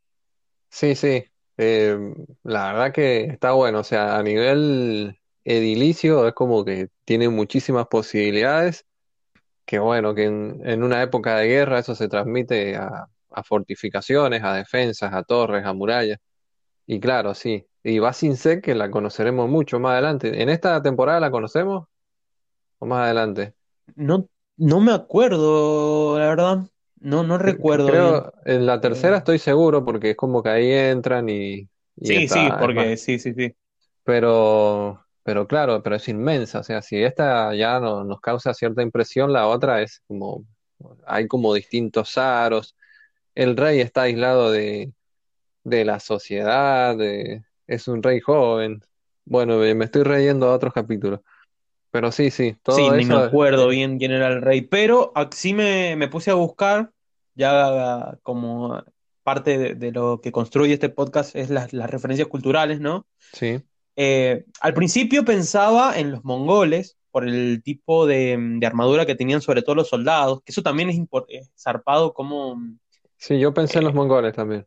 Sí, 0.71 0.95
sí. 0.95 1.25
Eh, 1.57 1.99
la 2.43 2.73
verdad 2.73 2.93
que 2.93 3.25
está 3.25 3.53
bueno. 3.53 3.81
O 3.81 3.85
sea, 3.85 4.17
a 4.19 4.23
nivel 4.23 5.19
edilicio 5.45 6.27
es 6.29 6.35
como 6.35 6.65
que 6.65 6.89
tiene 7.05 7.29
muchísimas 7.29 7.87
posibilidades. 7.89 8.87
Que 9.67 9.79
bueno, 9.79 10.15
que 10.15 10.25
en, 10.25 10.61
en 10.65 10.83
una 10.85 11.03
época 11.03 11.37
de 11.39 11.49
guerra 11.49 11.81
eso 11.81 11.95
se 11.95 12.09
transmite 12.09 12.77
a, 12.77 13.07
a 13.31 13.43
fortificaciones, 13.45 14.43
a 14.45 14.55
defensas, 14.55 15.13
a 15.15 15.23
torres, 15.25 15.65
a 15.67 15.73
murallas. 15.75 16.19
Y 16.87 17.01
claro, 17.01 17.35
sí. 17.35 17.67
Y 17.85 17.99
Basinse, 18.01 18.61
que 18.63 18.75
la 18.75 18.91
conoceremos 18.91 19.49
mucho 19.51 19.81
más 19.81 19.93
adelante. 19.95 20.43
¿En 20.43 20.49
esta 20.51 20.83
temporada 20.83 21.21
la 21.21 21.31
conocemos 21.33 21.89
o 22.79 22.87
más 22.87 23.05
adelante? 23.07 23.55
No, 23.97 24.29
no 24.57 24.81
me 24.81 24.93
acuerdo, 24.93 26.19
la 26.19 26.27
verdad, 26.29 26.59
no, 27.01 27.23
no 27.25 27.39
recuerdo. 27.39 27.91
Creo 27.91 28.33
en 28.45 28.67
la 28.67 28.81
tercera 28.81 29.19
estoy 29.19 29.39
seguro 29.39 29.85
porque 29.85 30.11
es 30.11 30.17
como 30.17 30.43
que 30.43 30.51
ahí 30.51 30.73
entran 30.73 31.29
y, 31.29 31.69
y 31.97 32.13
sí, 32.13 32.29
sí, 32.29 32.51
está, 32.51 32.57
porque 32.59 32.97
sí, 32.97 33.19
sí, 33.19 33.35
sí. 33.35 33.55
Pero, 34.05 35.05
pero 35.23 35.47
claro, 35.47 35.83
pero 35.83 35.97
es 35.97 36.09
inmensa. 36.09 36.61
O 36.61 36.65
sea, 36.65 36.83
si 36.83 37.03
esta 37.03 37.55
ya 37.55 37.81
no- 37.81 38.05
nos 38.05 38.21
causa 38.21 38.55
cierta 38.55 38.83
impresión, 38.83 39.33
la 39.33 39.47
otra 39.49 39.83
es 39.83 40.03
como, 40.09 40.47
hay 41.07 41.29
como 41.29 41.55
distintos 41.55 42.19
aros. 42.19 42.77
El 43.35 43.57
rey 43.57 43.81
está 43.81 44.03
aislado 44.03 44.51
de, 44.53 44.93
de 45.65 45.85
la 45.85 46.01
sociedad, 46.01 46.97
de- 46.97 47.45
es 47.67 47.89
un 47.89 48.03
rey 48.03 48.21
joven. 48.21 48.81
Bueno, 49.25 49.59
me 49.59 49.75
me 49.75 49.85
estoy 49.87 50.03
reyendo 50.05 50.49
a 50.49 50.55
otros 50.55 50.73
capítulos. 50.75 51.21
Pero 51.91 52.13
sí, 52.13 52.31
sí, 52.31 52.57
Sí, 52.69 52.89
ni 52.91 53.05
me 53.05 53.15
acuerdo 53.15 53.69
bien 53.69 53.99
quién 53.99 54.13
era 54.13 54.29
el 54.29 54.43
rey, 54.43 54.63
pero 54.63 55.13
sí 55.33 55.55
me, 55.55 55.97
me 55.97 56.09
puse 56.09 56.31
a 56.31 56.35
buscar, 56.35 56.93
ya 57.35 58.17
como 58.23 58.83
parte 59.23 59.59
de, 59.59 59.75
de 59.75 59.93
lo 59.93 60.21
que 60.21 60.33
construye 60.33 60.75
este 60.75 60.89
podcast 60.89 61.35
es 61.37 61.51
las, 61.51 61.73
las 61.73 61.91
referencias 61.91 62.29
culturales, 62.29 62.81
¿no? 62.81 63.07
sí. 63.33 63.63
Eh, 63.97 64.47
al 64.61 64.75
principio 64.75 65.25
pensaba 65.25 65.99
en 65.99 66.13
los 66.13 66.25
mongoles 66.25 66.97
por 67.11 67.29
el 67.29 67.63
tipo 67.63 68.07
de, 68.07 68.39
de 68.59 68.67
armadura 68.67 69.05
que 69.05 69.15
tenían 69.17 69.43
sobre 69.43 69.63
todo 69.63 69.75
los 69.75 69.89
soldados, 69.89 70.43
que 70.43 70.53
eso 70.53 70.63
también 70.63 70.91
es 70.91 70.99
eh, 71.29 71.43
zarpado 71.59 72.15
como 72.15 72.57
Sí, 73.19 73.39
yo 73.39 73.53
pensé 73.55 73.79
en 73.79 73.85
los 73.85 73.93
eh, 73.93 73.95
mongoles 73.95 74.35
también. 74.35 74.67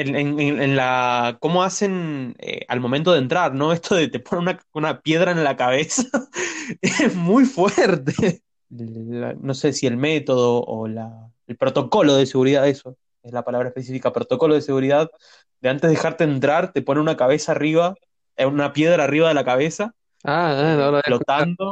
En, 0.00 0.16
en- 0.16 0.40
en- 0.40 0.62
en 0.62 0.76
la 0.76 1.36
cómo 1.40 1.62
hacen 1.62 2.34
eh, 2.38 2.64
al 2.68 2.80
momento 2.80 3.12
de 3.12 3.18
entrar, 3.20 3.54
¿no? 3.54 3.72
Esto 3.72 3.94
de 3.94 4.08
te 4.08 4.20
ponen 4.20 4.42
una, 4.48 4.60
una 4.72 5.00
piedra 5.00 5.32
en 5.32 5.44
la 5.44 5.56
cabeza 5.56 6.02
es 6.82 7.14
muy 7.14 7.44
fuerte. 7.44 8.42
La- 8.70 9.34
no 9.34 9.54
sé 9.54 9.72
si 9.72 9.86
el 9.86 9.96
método 9.96 10.62
o 10.62 10.86
la, 10.88 11.28
el 11.46 11.56
protocolo 11.56 12.14
de 12.16 12.26
seguridad, 12.26 12.66
eso 12.68 12.96
es 13.22 13.32
la 13.32 13.44
palabra 13.44 13.68
específica, 13.68 14.12
protocolo 14.12 14.54
de 14.54 14.62
seguridad, 14.62 15.10
de 15.60 15.68
antes 15.68 15.82
de 15.90 15.96
dejarte 15.96 16.24
entrar, 16.24 16.72
te 16.72 16.82
pone 16.82 17.00
una 17.00 17.16
cabeza 17.16 17.52
arriba, 17.52 17.94
eh, 18.36 18.46
una 18.46 18.72
piedra 18.72 19.04
arriba 19.04 19.28
de 19.28 19.34
la 19.34 19.44
cabeza, 19.44 19.94
Ah, 20.24 20.52
ah, 20.56 20.76
no 20.76 20.98
escuchado. 20.98 21.02
flotando. 21.02 21.70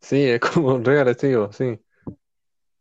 Sí, 0.00 0.22
es 0.22 0.40
como 0.40 0.78
re 0.78 1.00
agresivo, 1.00 1.52
sí. 1.52 1.78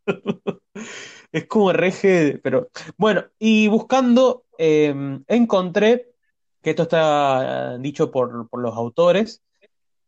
Es 1.38 1.46
como 1.46 1.70
RG, 1.72 2.40
pero 2.42 2.70
bueno, 2.98 3.26
y 3.38 3.68
buscando, 3.68 4.46
eh, 4.58 4.94
encontré 5.28 6.08
que 6.64 6.72
esto 6.72 6.84
está 6.84 7.76
eh, 7.76 7.78
dicho 7.80 8.10
por, 8.12 8.50
por 8.50 8.60
los 8.62 8.76
autores, 8.76 9.44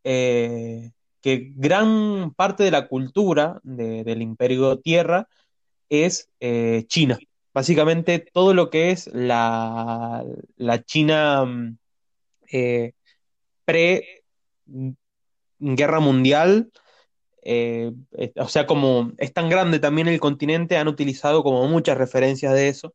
eh, 0.04 0.92
que 1.22 1.52
gran 1.56 2.34
parte 2.34 2.63
de 2.63 2.72
la 2.72 2.88
cultura 2.88 3.60
de- 3.63 4.04
del 4.04 4.22
Imperio 4.24 4.80
Tierra 4.80 5.28
es 5.89 6.30
eh, 6.39 6.86
China. 6.88 7.20
Básicamente 7.54 8.20
todo 8.34 8.54
lo 8.56 8.70
que 8.72 8.89
es 8.92 9.08
la, 9.13 10.24
la 10.56 10.84
China 10.84 11.46
mm, 11.46 11.78
pre-guerra 13.65 16.00
mundial, 16.00 16.72
eh, 17.43 17.91
o 18.38 18.47
sea, 18.47 18.65
como 18.67 19.12
es 19.17 19.34
tan 19.34 19.49
grande 19.49 19.80
también 19.80 20.08
el 20.08 20.19
continente, 20.19 20.78
han 20.78 20.88
utilizado 20.88 21.43
como 21.43 21.67
muchas 21.67 21.97
referencias 21.97 22.54
de 22.54 22.69
eso 22.69 22.93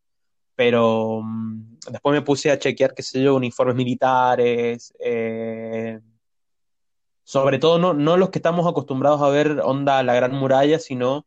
pero 0.56 1.22
mm, 1.24 1.78
después 1.92 2.14
me 2.14 2.22
puse 2.22 2.50
a 2.50 2.58
chequear, 2.58 2.94
qué 2.94 3.02
sé 3.02 3.22
yo, 3.22 3.36
uniformes 3.36 3.76
militares, 3.76 4.94
eh, 5.00 6.00
sobre 7.24 7.58
todo 7.58 7.78
no, 7.78 7.94
no 7.94 8.16
los 8.16 8.30
que 8.30 8.38
estamos 8.38 8.66
acostumbrados 8.66 9.22
a 9.22 9.28
ver 9.28 9.60
onda 9.62 10.02
la 10.02 10.14
Gran 10.14 10.32
Muralla, 10.34 10.78
sino 10.78 11.26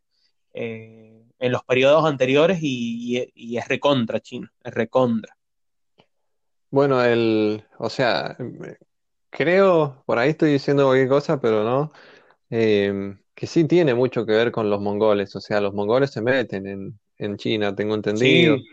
eh, 0.53 1.23
en 1.39 1.51
los 1.51 1.63
periodos 1.63 2.05
anteriores 2.05 2.59
y, 2.61 3.17
y- 3.19 3.31
y 3.35 3.57
es 3.57 3.67
recontra 3.67 4.19
chino, 4.19 4.49
es 4.63 4.73
recontra. 4.73 5.35
Bueno, 6.69 7.01
el, 7.03 7.63
o 7.79 7.89
sea, 7.89 8.35
eh, 8.39 8.77
creo, 9.29 10.03
por 10.05 10.19
ahí 10.19 10.31
estoy 10.31 10.51
diciendo 10.53 10.85
cualquier 10.85 11.09
cosa, 11.09 11.39
pero 11.41 11.63
no, 11.63 11.91
eh, 12.49 13.17
que 13.35 13.47
sí 13.47 13.65
tiene 13.65 13.93
mucho 13.95 14.25
que 14.25 14.33
ver 14.33 14.51
con 14.51 14.69
los 14.69 14.81
mongoles. 14.81 15.35
O 15.35 15.41
sea, 15.41 15.61
los 15.61 15.73
mongoles 15.73 16.11
se 16.11 16.21
meten 16.21 16.67
en, 16.67 16.99
en 17.17 17.37
China, 17.37 17.75
tengo 17.75 17.95
entendido. 17.95 18.57
Sí, 18.57 18.67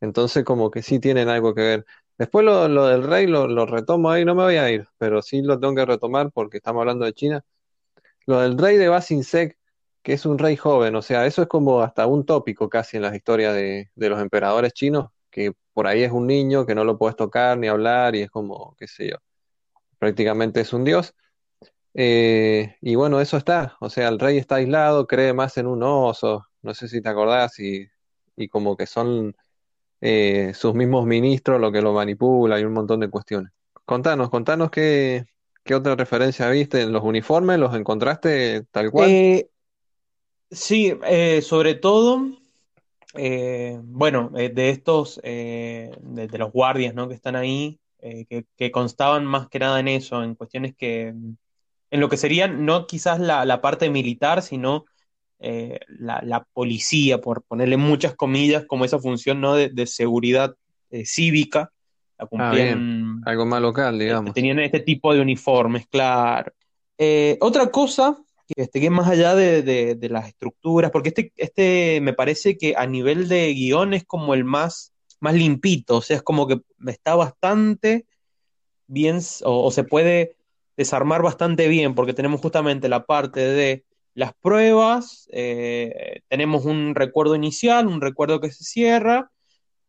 Entonces, 0.00 0.44
como 0.44 0.70
que 0.70 0.82
sí 0.82 1.00
tienen 1.00 1.28
algo 1.28 1.54
que 1.54 1.62
ver. 1.62 1.86
Después 2.18 2.44
lo, 2.46 2.68
lo 2.68 2.86
del 2.86 3.04
rey 3.04 3.26
lo, 3.26 3.48
lo 3.48 3.66
retomo 3.66 4.10
ahí, 4.10 4.24
no 4.24 4.34
me 4.34 4.44
voy 4.44 4.56
a 4.56 4.70
ir, 4.70 4.88
pero 4.98 5.22
sí 5.22 5.42
lo 5.42 5.60
tengo 5.60 5.74
que 5.74 5.86
retomar 5.86 6.30
porque 6.32 6.58
estamos 6.58 6.80
hablando 6.80 7.04
de 7.06 7.12
China. 7.14 7.44
Lo 8.26 8.40
del 8.40 8.58
rey 8.58 8.76
de 8.76 8.90
Sek, 9.22 9.58
que 10.02 10.12
es 10.12 10.26
un 10.26 10.38
rey 10.38 10.56
joven, 10.56 10.94
o 10.96 11.02
sea, 11.02 11.26
eso 11.26 11.42
es 11.42 11.48
como 11.48 11.80
hasta 11.82 12.06
un 12.06 12.24
tópico 12.26 12.68
casi 12.68 12.96
en 12.96 13.02
las 13.02 13.14
historias 13.14 13.54
de, 13.54 13.90
de 13.94 14.08
los 14.08 14.20
emperadores 14.20 14.72
chinos, 14.72 15.10
que 15.30 15.52
por 15.72 15.86
ahí 15.86 16.02
es 16.02 16.12
un 16.12 16.26
niño 16.26 16.66
que 16.66 16.74
no 16.74 16.84
lo 16.84 16.98
puedes 16.98 17.16
tocar 17.16 17.58
ni 17.58 17.68
hablar 17.68 18.14
y 18.16 18.22
es 18.22 18.30
como, 18.30 18.74
qué 18.78 18.86
sé 18.88 19.10
yo, 19.10 19.16
prácticamente 19.98 20.60
es 20.60 20.72
un 20.72 20.84
dios. 20.84 21.14
Eh, 21.98 22.76
y 22.82 22.94
bueno, 22.94 23.20
eso 23.22 23.38
está, 23.38 23.76
o 23.80 23.88
sea, 23.88 24.08
el 24.08 24.18
rey 24.18 24.36
está 24.36 24.56
aislado, 24.56 25.06
cree 25.06 25.32
más 25.32 25.56
en 25.56 25.66
un 25.66 25.82
oso, 25.82 26.44
no 26.60 26.74
sé 26.74 26.88
si 26.88 27.00
te 27.00 27.08
acordás, 27.08 27.58
y, 27.58 27.86
y 28.36 28.48
como 28.48 28.76
que 28.76 28.86
son 28.86 29.34
eh, 30.02 30.52
sus 30.54 30.74
mismos 30.74 31.06
ministros 31.06 31.58
lo 31.58 31.72
que 31.72 31.80
lo 31.80 31.94
manipula 31.94 32.60
y 32.60 32.64
un 32.64 32.74
montón 32.74 33.00
de 33.00 33.08
cuestiones. 33.08 33.50
Contanos, 33.86 34.28
contanos 34.28 34.70
qué, 34.70 35.24
qué 35.64 35.74
otra 35.74 35.96
referencia 35.96 36.50
viste 36.50 36.82
en 36.82 36.92
los 36.92 37.02
uniformes, 37.02 37.58
¿los 37.58 37.74
encontraste 37.74 38.64
tal 38.70 38.90
cual? 38.90 39.08
Eh, 39.08 39.48
sí, 40.50 40.92
eh, 41.06 41.40
sobre 41.40 41.76
todo 41.76 42.26
eh, 43.14 43.80
bueno, 43.82 44.28
de 44.34 44.68
estos, 44.68 45.18
de, 45.22 45.90
de 46.02 46.38
los 46.38 46.52
guardias, 46.52 46.94
¿no? 46.94 47.08
que 47.08 47.14
están 47.14 47.36
ahí, 47.36 47.80
que, 48.00 48.44
que 48.54 48.70
constaban 48.70 49.24
más 49.24 49.48
que 49.48 49.60
nada 49.60 49.80
en 49.80 49.88
eso, 49.88 50.22
en 50.22 50.34
cuestiones 50.34 50.76
que, 50.76 51.14
en 51.90 52.00
lo 52.00 52.08
que 52.08 52.16
serían 52.16 52.64
no 52.66 52.86
quizás 52.86 53.20
la, 53.20 53.44
la 53.44 53.60
parte 53.60 53.90
militar, 53.90 54.42
sino 54.42 54.84
eh, 55.38 55.80
la, 55.88 56.20
la 56.24 56.44
policía, 56.52 57.20
por 57.20 57.42
ponerle 57.44 57.76
muchas 57.76 58.14
comillas, 58.16 58.64
como 58.66 58.84
esa 58.84 58.98
función, 58.98 59.40
¿no? 59.40 59.54
de, 59.54 59.68
de 59.70 59.86
seguridad 59.86 60.54
eh, 60.90 61.04
cívica, 61.06 61.72
la 62.18 62.26
Ah, 62.26 62.28
cumplían, 62.28 63.20
Algo 63.24 63.46
más 63.46 63.60
local, 63.62 63.98
este, 64.04 64.04
digamos. 64.04 64.34
tenían 64.34 64.58
este 64.60 64.80
tipo 64.80 65.12
de 65.14 65.20
uniformes, 65.20 65.86
claro. 65.88 66.52
Eh, 66.98 67.36
otra 67.40 67.70
cosa 67.70 68.16
que, 68.46 68.62
este, 68.62 68.80
que 68.80 68.90
más 68.90 69.08
allá 69.08 69.34
de, 69.34 69.62
de- 69.62 69.94
de 69.96 70.08
las 70.08 70.28
estructuras, 70.28 70.90
porque 70.90 71.08
este, 71.10 71.32
este 71.36 72.00
me 72.00 72.12
parece 72.14 72.56
que 72.56 72.74
a 72.76 72.86
nivel 72.86 73.28
de 73.28 73.52
guion 73.54 73.94
es 73.94 74.04
como 74.04 74.34
el 74.34 74.44
más, 74.44 74.92
más 75.20 75.34
limpito, 75.34 75.96
o 75.98 76.02
sea, 76.02 76.16
es 76.16 76.22
como 76.22 76.46
que 76.46 76.60
está 76.86 77.14
bastante 77.16 78.06
bien 78.86 79.18
o 79.44 79.70
se 79.70 79.84
puede 79.84 80.36
desarmar 80.76 81.22
bastante 81.22 81.68
bien, 81.68 81.94
porque 81.94 82.14
tenemos 82.14 82.40
justamente 82.40 82.88
la 82.88 83.04
parte 83.06 83.40
de 83.40 83.84
las 84.14 84.32
pruebas, 84.40 85.28
eh, 85.32 86.20
tenemos 86.28 86.64
un 86.64 86.94
recuerdo 86.94 87.34
inicial, 87.34 87.86
un 87.86 88.00
recuerdo 88.00 88.40
que 88.40 88.50
se 88.50 88.64
cierra, 88.64 89.30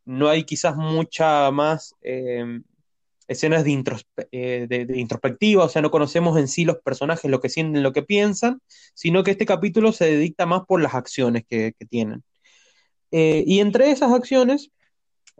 no 0.04 0.28
hay 0.28 0.44
quizás 0.44 0.76
mucha 0.76 1.50
más 1.50 1.94
eh, 2.02 2.60
escenas 3.28 3.64
de, 3.64 3.70
introspe- 3.70 4.28
eh, 4.32 4.66
de- 4.68 4.98
introspectiva, 4.98 5.64
o 5.64 5.68
sea, 5.68 5.82
no 5.82 5.90
conocemos 5.90 6.38
en 6.38 6.48
sí 6.48 6.64
los 6.64 6.78
personajes, 6.78 7.30
lo 7.30 7.40
que 7.40 7.48
sienten, 7.50 7.82
lo 7.82 7.92
que 7.92 8.02
piensan, 8.02 8.60
sino 8.94 9.24
que 9.24 9.32
este 9.32 9.46
capítulo 9.46 9.92
se 9.92 10.16
dicta 10.16 10.46
más 10.46 10.62
por 10.66 10.80
las 10.80 10.94
acciones 10.94 11.44
que, 11.48 11.74
que 11.78 11.86
tienen. 11.86 12.22
Y 13.10 13.60
entre 13.60 13.90
esas 13.90 14.12
acciones, 14.12 14.70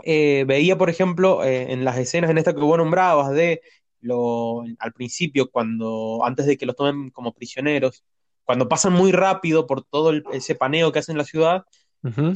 veía, 0.04 0.78
por 0.78 0.90
ejemplo, 0.90 1.44
en 1.44 1.84
las 1.84 1.98
escenas 1.98 2.30
en 2.30 2.38
esta 2.38 2.54
que 2.54 2.60
vos 2.60 2.78
nombrabas 2.78 3.30
de 3.32 3.60
lo, 4.00 4.62
al 4.78 4.92
principio, 4.92 5.50
cuando 5.50 6.20
antes 6.24 6.46
de 6.46 6.56
que 6.56 6.66
los 6.66 6.76
tomen 6.76 7.10
como 7.10 7.32
prisioneros, 7.32 8.04
cuando 8.44 8.68
pasan 8.68 8.92
muy 8.92 9.12
rápido 9.12 9.66
por 9.66 9.84
todo 9.84 10.10
el- 10.10 10.24
ese 10.32 10.54
paneo 10.54 10.90
que 10.92 11.00
hacen 11.00 11.14
en 11.14 11.18
la 11.18 11.24
ciudad, 11.24 11.64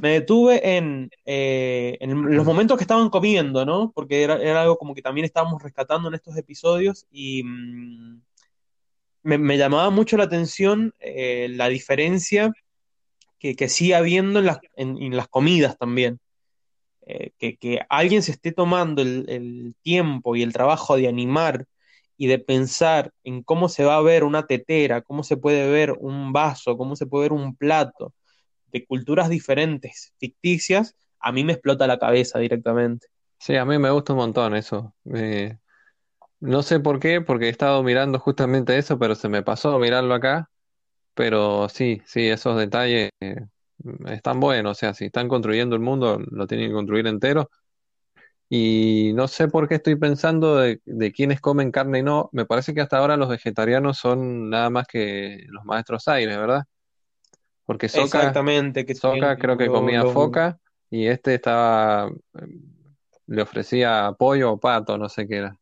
me 0.02 0.08
detuve 0.10 0.76
en, 0.76 1.08
eh, 1.24 1.96
en 2.00 2.34
los 2.36 2.44
momentos 2.44 2.76
que 2.76 2.82
estaban 2.84 3.08
comiendo, 3.10 3.64
¿no? 3.64 3.92
Porque 3.94 4.22
era, 4.24 4.36
era 4.42 4.62
algo 4.62 4.76
como 4.76 4.94
que 4.94 5.02
también 5.02 5.24
estábamos 5.24 5.62
rescatando 5.62 6.08
en 6.08 6.14
estos 6.14 6.36
episodios 6.36 7.06
y 7.12 7.44
mm, 7.44 8.20
me, 9.22 9.38
me 9.38 9.56
llamaba 9.56 9.90
mucho 9.90 10.16
la 10.16 10.24
atención 10.24 10.94
eh, 10.98 11.48
la 11.50 11.68
diferencia 11.68 12.52
que, 13.38 13.54
que 13.56 13.68
sigue 13.68 13.94
habiendo 13.94 14.40
en 14.40 14.46
las, 14.46 14.58
en, 14.76 15.00
en 15.00 15.16
las 15.16 15.28
comidas 15.28 15.78
también 15.78 16.18
eh, 17.06 17.32
que, 17.38 17.56
que 17.56 17.80
alguien 17.88 18.22
se 18.22 18.32
esté 18.32 18.52
tomando 18.52 19.02
el, 19.02 19.26
el 19.28 19.74
tiempo 19.82 20.36
y 20.36 20.42
el 20.42 20.52
trabajo 20.52 20.96
de 20.96 21.08
animar 21.08 21.66
y 22.16 22.26
de 22.28 22.38
pensar 22.38 23.12
en 23.24 23.42
cómo 23.42 23.68
se 23.68 23.84
va 23.84 23.96
a 23.96 24.02
ver 24.02 24.24
una 24.24 24.46
tetera, 24.46 25.02
cómo 25.02 25.24
se 25.24 25.36
puede 25.36 25.70
ver 25.70 25.92
un 25.98 26.32
vaso, 26.32 26.76
cómo 26.76 26.96
se 26.96 27.06
puede 27.06 27.24
ver 27.24 27.32
un 27.32 27.56
plato 27.56 28.14
de 28.72 28.86
culturas 28.86 29.28
diferentes, 29.30 30.14
ficticias, 30.18 30.96
a 31.20 31.32
mí 31.32 31.44
me 31.44 31.54
explota 31.54 31.86
la 31.86 31.98
cabeza 31.98 32.38
directamente. 32.38 33.08
Sí, 33.38 33.56
a 33.56 33.64
mí 33.64 33.78
me 33.78 33.90
gusta 33.90 34.12
un 34.12 34.18
montón 34.20 34.54
eso. 34.54 34.94
No 36.40 36.62
sé 36.62 36.80
por 36.80 36.98
qué, 37.00 37.20
porque 37.20 37.46
he 37.46 37.48
estado 37.50 37.82
mirando 37.82 38.18
justamente 38.18 38.76
eso, 38.78 38.98
pero 38.98 39.14
se 39.14 39.28
me 39.28 39.42
pasó 39.42 39.78
mirarlo 39.78 40.14
acá. 40.14 40.50
Pero 41.14 41.68
sí, 41.68 42.02
sí, 42.06 42.28
esos 42.28 42.58
detalles 42.58 43.10
eh, 43.20 43.36
están 44.06 44.40
buenos. 44.40 44.72
O 44.72 44.74
sea, 44.74 44.94
si 44.94 45.06
están 45.06 45.28
construyendo 45.28 45.76
el 45.76 45.82
mundo, 45.82 46.18
lo 46.30 46.46
tienen 46.46 46.68
que 46.68 46.74
construir 46.74 47.06
entero. 47.06 47.50
Y 48.48 49.12
no 49.14 49.28
sé 49.28 49.48
por 49.48 49.66
qué 49.66 49.76
estoy 49.76 49.96
pensando 49.96 50.56
de, 50.56 50.82
de 50.84 51.12
quiénes 51.12 51.40
comen 51.40 51.70
carne 51.70 52.00
y 52.00 52.02
no. 52.02 52.28
Me 52.32 52.44
parece 52.44 52.74
que 52.74 52.82
hasta 52.82 52.98
ahora 52.98 53.16
los 53.16 53.30
vegetarianos 53.30 53.96
son 53.96 54.50
nada 54.50 54.68
más 54.68 54.86
que 54.86 55.46
los 55.48 55.64
maestros 55.64 56.06
aires, 56.08 56.36
¿verdad? 56.36 56.64
Porque 57.64 57.88
Sokka, 57.88 58.04
Exactamente, 58.04 58.84
que 58.84 58.94
Sokka 58.94 59.36
creo 59.38 59.56
que 59.56 59.68
comía 59.68 60.02
los 60.02 60.12
foca 60.12 60.58
y 60.90 61.06
este 61.06 61.34
estaba, 61.34 62.08
eh, 62.08 62.46
le 63.26 63.42
ofrecía 63.42 64.14
pollo 64.18 64.52
o 64.52 64.60
pato, 64.60 64.98
no 64.98 65.08
sé 65.08 65.26
qué 65.26 65.36
era. 65.36 65.56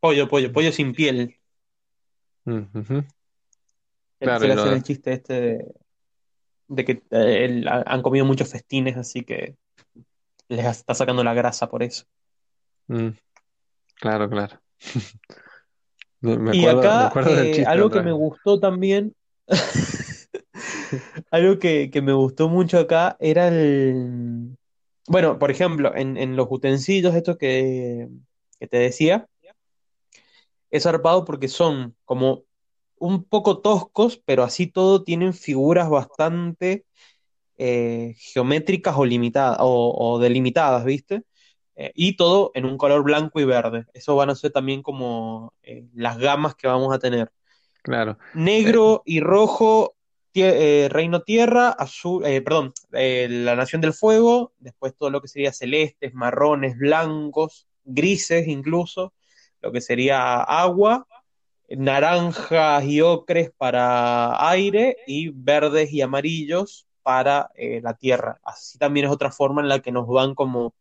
pollo, 0.00 0.28
pollo, 0.28 0.52
pollo 0.52 0.72
sin 0.72 0.92
piel. 0.92 1.36
Claro, 4.18 4.52
hacer 4.52 4.72
el 4.72 4.82
chiste 4.82 5.12
este 5.12 5.40
de, 5.40 5.74
de 6.68 6.84
que 6.84 7.02
eh, 7.10 7.64
han 7.68 8.02
comido 8.02 8.24
muchos 8.26 8.50
festines, 8.50 8.96
así 8.96 9.24
que 9.24 9.56
les 10.48 10.66
está 10.66 10.94
sacando 10.94 11.24
la 11.24 11.34
grasa 11.34 11.68
por 11.70 11.82
eso. 11.82 12.04
mm, 12.88 13.10
claro, 13.96 14.28
claro. 14.30 14.60
Me 16.20 16.36
me 16.38 16.50
Y 16.50 16.66
acuerdo, 16.66 16.92
me 16.92 17.04
acá 17.04 17.06
acuerdo 17.06 17.34
del 17.34 17.50
eh, 17.50 17.50
chiste 17.50 17.66
algo 17.66 17.90
que 17.90 18.00
me 18.00 18.12
gustó 18.12 18.58
también, 18.60 19.14
algo 21.30 21.58
que, 21.58 21.90
que 21.90 22.02
me 22.02 22.12
gustó 22.12 22.48
mucho 22.48 22.78
acá 22.78 23.16
era 23.20 23.48
el, 23.48 24.56
bueno, 25.08 25.38
por 25.38 25.50
ejemplo, 25.50 25.94
en, 25.96 26.16
en 26.16 26.36
los 26.36 26.48
utensilios 26.50 27.14
estos 27.14 27.36
que, 27.38 28.08
que 28.60 28.66
te 28.68 28.78
decía, 28.78 29.28
es 30.70 30.82
zarpado 30.84 31.24
porque 31.24 31.48
son 31.48 31.96
como 32.04 32.44
un 32.98 33.24
poco 33.24 33.60
toscos, 33.60 34.20
pero 34.24 34.42
así 34.42 34.66
todo 34.66 35.04
tienen 35.04 35.34
figuras 35.34 35.88
bastante 35.90 36.84
eh, 37.58 38.14
geométricas 38.18 38.96
o 38.96 39.04
limitadas 39.04 39.58
o, 39.60 39.94
o 39.96 40.18
delimitadas, 40.18 40.84
¿viste? 40.84 41.22
Eh, 41.76 41.92
y 41.94 42.16
todo 42.16 42.50
en 42.54 42.64
un 42.64 42.78
color 42.78 43.02
blanco 43.02 43.40
y 43.40 43.44
verde. 43.44 43.86
Eso 43.94 44.16
van 44.16 44.30
a 44.30 44.34
ser 44.34 44.52
también 44.52 44.82
como 44.82 45.54
eh, 45.62 45.86
las 45.94 46.18
gamas 46.18 46.54
que 46.54 46.68
vamos 46.68 46.94
a 46.94 46.98
tener. 46.98 47.30
Claro. 47.82 48.18
Negro 48.34 49.02
y 49.04 49.20
rojo, 49.20 49.94
tie- 50.32 50.88
Reino 50.88 51.22
Tierra, 51.22 51.68
azul, 51.70 52.22
perdón, 52.22 52.72
la 52.90 53.54
Nación 53.56 53.80
del 53.80 53.92
Fuego, 53.92 54.52
después 54.58 54.94
todo 54.96 55.10
lo 55.10 55.20
que 55.20 55.28
sería 55.28 55.52
celestes, 55.52 56.14
marrones, 56.14 56.76
blancos, 56.76 57.68
grises 57.84 58.48
incluso, 58.48 59.12
lo 59.60 59.72
que 59.72 59.80
sería 59.80 60.42
agua, 60.42 61.06
naranjas 61.68 62.84
y 62.84 63.00
ocres 63.00 63.50
para 63.56 64.48
aire 64.50 64.96
y 65.06 65.30
verdes 65.30 65.92
y 65.92 66.02
amarillos 66.02 66.86
para 67.02 67.50
eh, 67.54 67.80
la 67.82 67.94
tierra. 67.94 68.40
Así 68.42 68.78
también 68.78 69.06
es 69.06 69.12
otra 69.12 69.30
forma 69.30 69.62
en 69.62 69.68
la 69.68 69.80
que 69.80 69.92
nos 69.92 70.06
van 70.06 70.34
como 70.34 70.74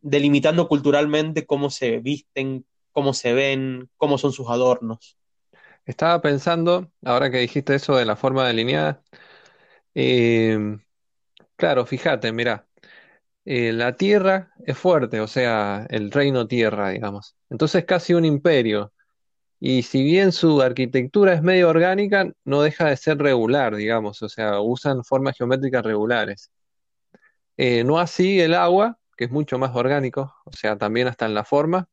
delimitando 0.00 0.68
culturalmente 0.68 1.46
cómo 1.46 1.70
se 1.70 1.98
visten, 1.98 2.64
cómo 2.92 3.14
se 3.14 3.32
ven, 3.32 3.88
cómo 3.96 4.18
son 4.18 4.32
sus 4.32 4.48
adornos. 4.48 5.16
estaba 5.84 6.20
pensando, 6.20 6.90
ahora 7.04 7.30
que 7.30 7.38
dijiste 7.38 7.74
eso 7.74 7.96
de 7.96 8.06
la 8.06 8.16
forma 8.16 8.46
delineada, 8.46 9.02
eh, 9.94 10.78
claro, 11.56 11.84
fíjate, 11.84 12.32
mira, 12.32 12.66
eh, 13.44 13.72
la 13.72 13.96
tierra 13.96 14.52
es 14.64 14.76
fuerte, 14.76 15.20
o 15.20 15.26
sea, 15.26 15.86
el 15.90 16.10
reino 16.10 16.46
tierra, 16.46 16.90
digamos. 16.90 17.36
Entonces 17.48 17.84
casi 17.84 18.14
un 18.14 18.24
imperio. 18.24 18.92
Y 19.60 19.82
si 19.82 20.02
bien 20.02 20.32
su 20.32 20.62
arquitectura 20.62 21.34
es 21.34 21.42
medio 21.42 21.68
orgánica, 21.68 22.32
no 22.44 22.62
deja 22.62 22.86
de 22.86 22.96
ser 22.96 23.18
regular, 23.18 23.76
digamos, 23.76 24.22
o 24.22 24.28
sea, 24.28 24.60
usan 24.60 25.04
formas 25.04 25.36
geométricas 25.36 25.84
regulares. 25.84 26.50
Eh, 27.56 27.84
no 27.84 27.98
así 27.98 28.40
el 28.40 28.54
agua, 28.54 28.98
que 29.16 29.24
es 29.24 29.30
mucho 29.30 29.58
más 29.58 29.74
orgánico, 29.76 30.34
o 30.44 30.52
sea, 30.52 30.78
también 30.78 31.08
hasta 31.08 31.26
en 31.26 31.34
la 31.34 31.44
forma, 31.44 31.88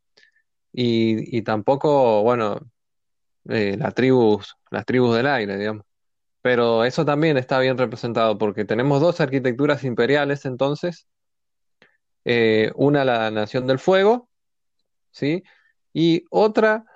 y, 0.71 1.37
y 1.37 1.41
tampoco, 1.43 2.23
bueno, 2.23 2.59
eh, 3.49 3.77
las 3.77 3.93
tribus, 3.95 4.55
las 4.71 4.85
tribus 4.85 5.15
del 5.15 5.27
aire, 5.27 5.57
digamos. 5.57 5.85
Pero 6.41 6.85
eso 6.85 7.05
también 7.05 7.37
está 7.37 7.59
bien 7.59 7.77
representado 7.77 8.37
porque 8.37 8.65
tenemos 8.65 9.01
dos 9.01 9.21
arquitecturas 9.21 9.83
imperiales 9.83 10.45
entonces, 10.45 11.07
eh, 12.25 12.71
una 12.75 13.05
la 13.05 13.31
Nación 13.31 13.67
del 13.67 13.79
Fuego, 13.79 14.29
¿sí? 15.11 15.43
Y 15.93 16.25
otra 16.31 16.86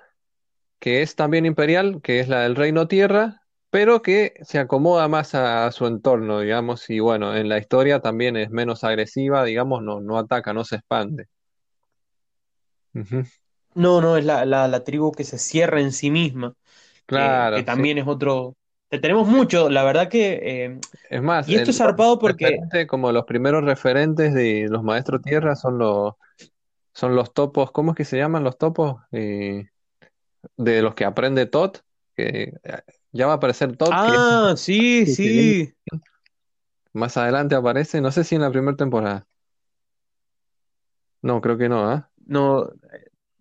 que 0.82 1.02
es 1.02 1.16
también 1.16 1.46
imperial, 1.46 2.02
que 2.02 2.20
es 2.20 2.28
la 2.28 2.42
del 2.42 2.56
Reino 2.56 2.88
Tierra, 2.88 3.42
pero 3.70 4.02
que 4.02 4.34
se 4.42 4.60
acomoda 4.60 5.08
más 5.08 5.34
a, 5.36 5.66
a 5.66 5.72
su 5.72 5.86
entorno, 5.88 6.40
digamos, 6.40 6.90
y 6.90 7.00
bueno, 7.00 7.36
en 7.36 7.48
la 7.50 7.58
historia 7.58 8.00
también 8.02 8.36
es 8.38 8.50
menos 8.50 8.84
agresiva, 8.84 9.44
digamos, 9.46 9.82
no, 9.84 10.00
no 10.02 10.18
ataca, 10.18 10.54
no 10.54 10.64
se 10.66 10.76
expande. 10.76 11.28
No, 13.74 14.00
no, 14.02 14.16
es 14.18 14.24
la, 14.24 14.44
la, 14.44 14.68
la 14.68 14.84
tribu 14.84 15.12
que 15.12 15.24
se 15.24 15.38
cierra 15.38 15.80
en 15.80 15.92
sí 15.92 16.10
misma, 16.10 16.54
que, 17.12 17.50
que 17.52 17.62
Claro, 17.62 17.66
sí. 17.66 17.82
también 17.82 17.98
es 17.98 18.06
otro... 18.06 18.56
te- 18.88 18.98
Tenemos 19.00 19.28
mucho, 19.28 19.70
la 19.70 19.84
verdad 19.84 20.08
que... 20.10 20.40
eh, 20.66 20.80
Es 21.10 21.22
más, 21.22 21.48
y 21.48 21.56
esto 21.56 21.70
el 21.70 21.72
es 21.72 21.78
zarpado 21.78 22.18
porque... 22.18 22.58
como 22.88 23.12
los 23.12 23.24
primeros 23.24 23.64
referentes 23.64 24.34
de 24.34 24.66
los 24.68 24.82
maestros 24.82 25.22
tierra 25.22 25.56
son 25.56 25.78
los, 25.78 26.14
son 26.94 27.16
los 27.16 27.34
topos, 27.34 27.72
¿cómo 27.72 27.92
es 27.92 27.98
que 27.98 28.04
se 28.06 28.18
llaman 28.18 28.44
los 28.44 28.58
topos? 28.58 29.02
Eh, 29.12 29.68
de 30.56 30.82
los 30.82 30.94
que 30.94 31.04
aprende 31.04 31.46
Tot, 31.46 31.84
que 32.16 32.54
eh, 32.64 32.82
ya 33.12 33.26
va 33.26 33.34
a 33.34 33.36
aparecer 33.36 33.70
es 33.70 33.88
Ah, 33.90 34.54
sí, 34.56 35.06
que 35.22 35.56
sí. 35.56 35.74
Más 36.94 37.16
adelante 37.16 37.54
aparece, 37.54 38.00
no 38.00 38.10
sé 38.12 38.24
si 38.24 38.34
en 38.34 38.42
la 38.42 38.50
primera 38.50 38.76
temporada. 38.76 39.26
No, 41.22 41.40
creo 41.40 41.56
que 41.56 41.68
no, 41.68 41.88
¿ah? 41.88 42.10
No, 42.26 42.70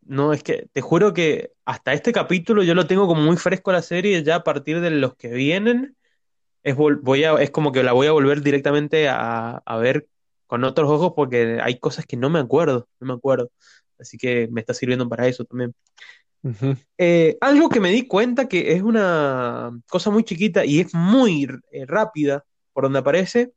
no, 0.03 0.33
es 0.33 0.43
que 0.43 0.67
te 0.73 0.81
juro 0.81 1.13
que 1.13 1.53
hasta 1.65 1.93
este 1.93 2.11
capítulo 2.13 2.63
yo 2.63 2.75
lo 2.75 2.87
tengo 2.87 3.07
como 3.07 3.21
muy 3.21 3.37
fresco 3.37 3.71
la 3.71 3.81
serie, 3.81 4.23
ya 4.23 4.37
a 4.37 4.43
partir 4.43 4.81
de 4.81 4.91
los 4.91 5.15
que 5.15 5.29
vienen, 5.29 5.95
es, 6.63 6.75
voy 6.77 7.23
a, 7.23 7.33
es 7.41 7.51
como 7.51 7.71
que 7.71 7.83
la 7.83 7.93
voy 7.93 8.07
a 8.07 8.11
volver 8.13 8.41
directamente 8.41 9.09
a, 9.09 9.57
a 9.65 9.77
ver 9.77 10.07
con 10.47 10.63
otros 10.63 10.89
ojos 10.89 11.13
porque 11.15 11.59
hay 11.61 11.79
cosas 11.79 12.05
que 12.05 12.17
no 12.17 12.29
me 12.29 12.39
acuerdo, 12.39 12.87
no 12.99 13.07
me 13.07 13.13
acuerdo. 13.13 13.51
Así 13.99 14.17
que 14.17 14.47
me 14.51 14.61
está 14.61 14.73
sirviendo 14.73 15.07
para 15.09 15.27
eso 15.27 15.45
también. 15.45 15.73
Eh, 16.97 17.37
algo 17.39 17.69
que 17.69 17.79
me 17.79 17.91
di 17.91 18.07
cuenta 18.07 18.47
que 18.47 18.73
es 18.73 18.81
una 18.81 19.71
cosa 19.87 20.09
muy 20.09 20.23
chiquita 20.23 20.65
y 20.65 20.79
es 20.79 20.93
muy 20.93 21.47
eh, 21.71 21.85
rápida 21.85 22.45
por 22.73 22.85
donde 22.85 22.99
aparece, 22.99 23.53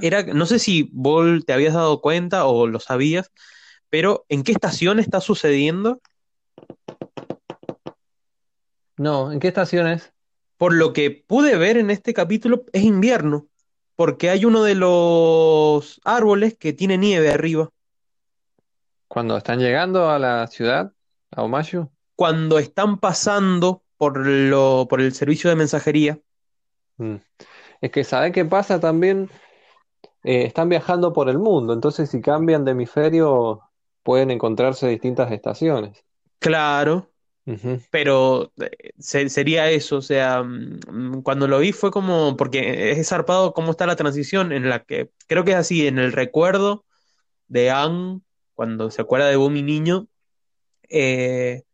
era, 0.00 0.22
no 0.22 0.46
sé 0.46 0.58
si 0.58 0.90
vos 0.92 1.44
te 1.44 1.52
habías 1.52 1.74
dado 1.74 2.00
cuenta 2.00 2.46
o 2.46 2.66
lo 2.66 2.80
sabías, 2.80 3.30
pero 3.88 4.24
¿en 4.28 4.42
qué 4.42 4.52
estación 4.52 4.98
está 4.98 5.20
sucediendo? 5.20 6.00
No, 8.96 9.32
¿en 9.32 9.40
qué 9.40 9.48
estación 9.48 9.86
es? 9.88 10.12
Por 10.56 10.74
lo 10.74 10.92
que 10.92 11.24
pude 11.26 11.56
ver 11.56 11.78
en 11.78 11.90
este 11.90 12.12
capítulo, 12.12 12.64
es 12.72 12.82
invierno, 12.82 13.48
porque 13.96 14.30
hay 14.30 14.44
uno 14.44 14.62
de 14.62 14.74
los 14.74 16.00
árboles 16.04 16.56
que 16.56 16.72
tiene 16.72 16.98
nieve 16.98 17.30
arriba. 17.30 17.70
Cuando 19.08 19.36
están 19.36 19.58
llegando 19.58 20.10
a 20.10 20.18
la 20.18 20.46
ciudad, 20.46 20.92
a 21.30 21.42
Omashu. 21.42 21.90
Cuando 22.20 22.58
están 22.58 22.98
pasando 22.98 23.82
por 23.96 24.26
lo, 24.26 24.86
por 24.88 25.00
el 25.00 25.14
servicio 25.14 25.50
de 25.50 25.56
mensajería, 25.56 26.20
Mm. 26.98 27.16
Es 27.80 27.90
que, 27.90 28.04
¿sabe 28.04 28.32
qué 28.32 28.44
pasa 28.44 28.80
también? 28.80 29.30
Eh, 30.24 30.44
están 30.44 30.68
viajando 30.68 31.12
por 31.12 31.28
el 31.30 31.38
mundo, 31.38 31.72
entonces 31.74 32.10
si 32.10 32.20
cambian 32.22 32.64
de 32.64 32.72
hemisferio 32.72 33.60
pueden 34.02 34.30
encontrarse 34.30 34.88
distintas 34.88 35.32
estaciones. 35.32 36.04
claro, 36.38 37.10
pero 37.90 38.52
eh, 38.60 38.92
se- 38.98 39.28
sería 39.30 39.70
eso, 39.70 39.98
o 39.98 40.02
sea, 40.02 40.42
mm, 40.42 41.22
cuando 41.22 41.48
lo 41.48 41.58
vi 41.60 41.72
fue 41.72 41.90
como, 41.90 42.36
porque 42.36 42.92
es 42.92 43.08
zarpado 43.08 43.52
cómo 43.54 43.72
está 43.72 43.86
la 43.86 43.96
transición 43.96 44.52
en 44.52 44.68
la 44.70 44.84
que, 44.84 45.10
creo 45.28 45.44
que 45.44 45.52
es 45.52 45.58
así, 45.58 45.86
en 45.88 45.98
el 45.98 46.12
recuerdo 46.12 46.84
de 47.48 47.70
Anne, 47.70 48.20
cuando 48.54 48.90
se 48.90 49.02
acuerda 49.02 49.28
de 49.28 49.36
Bumi 49.36 49.62
niño, 49.62 50.08
eh, 50.90 51.64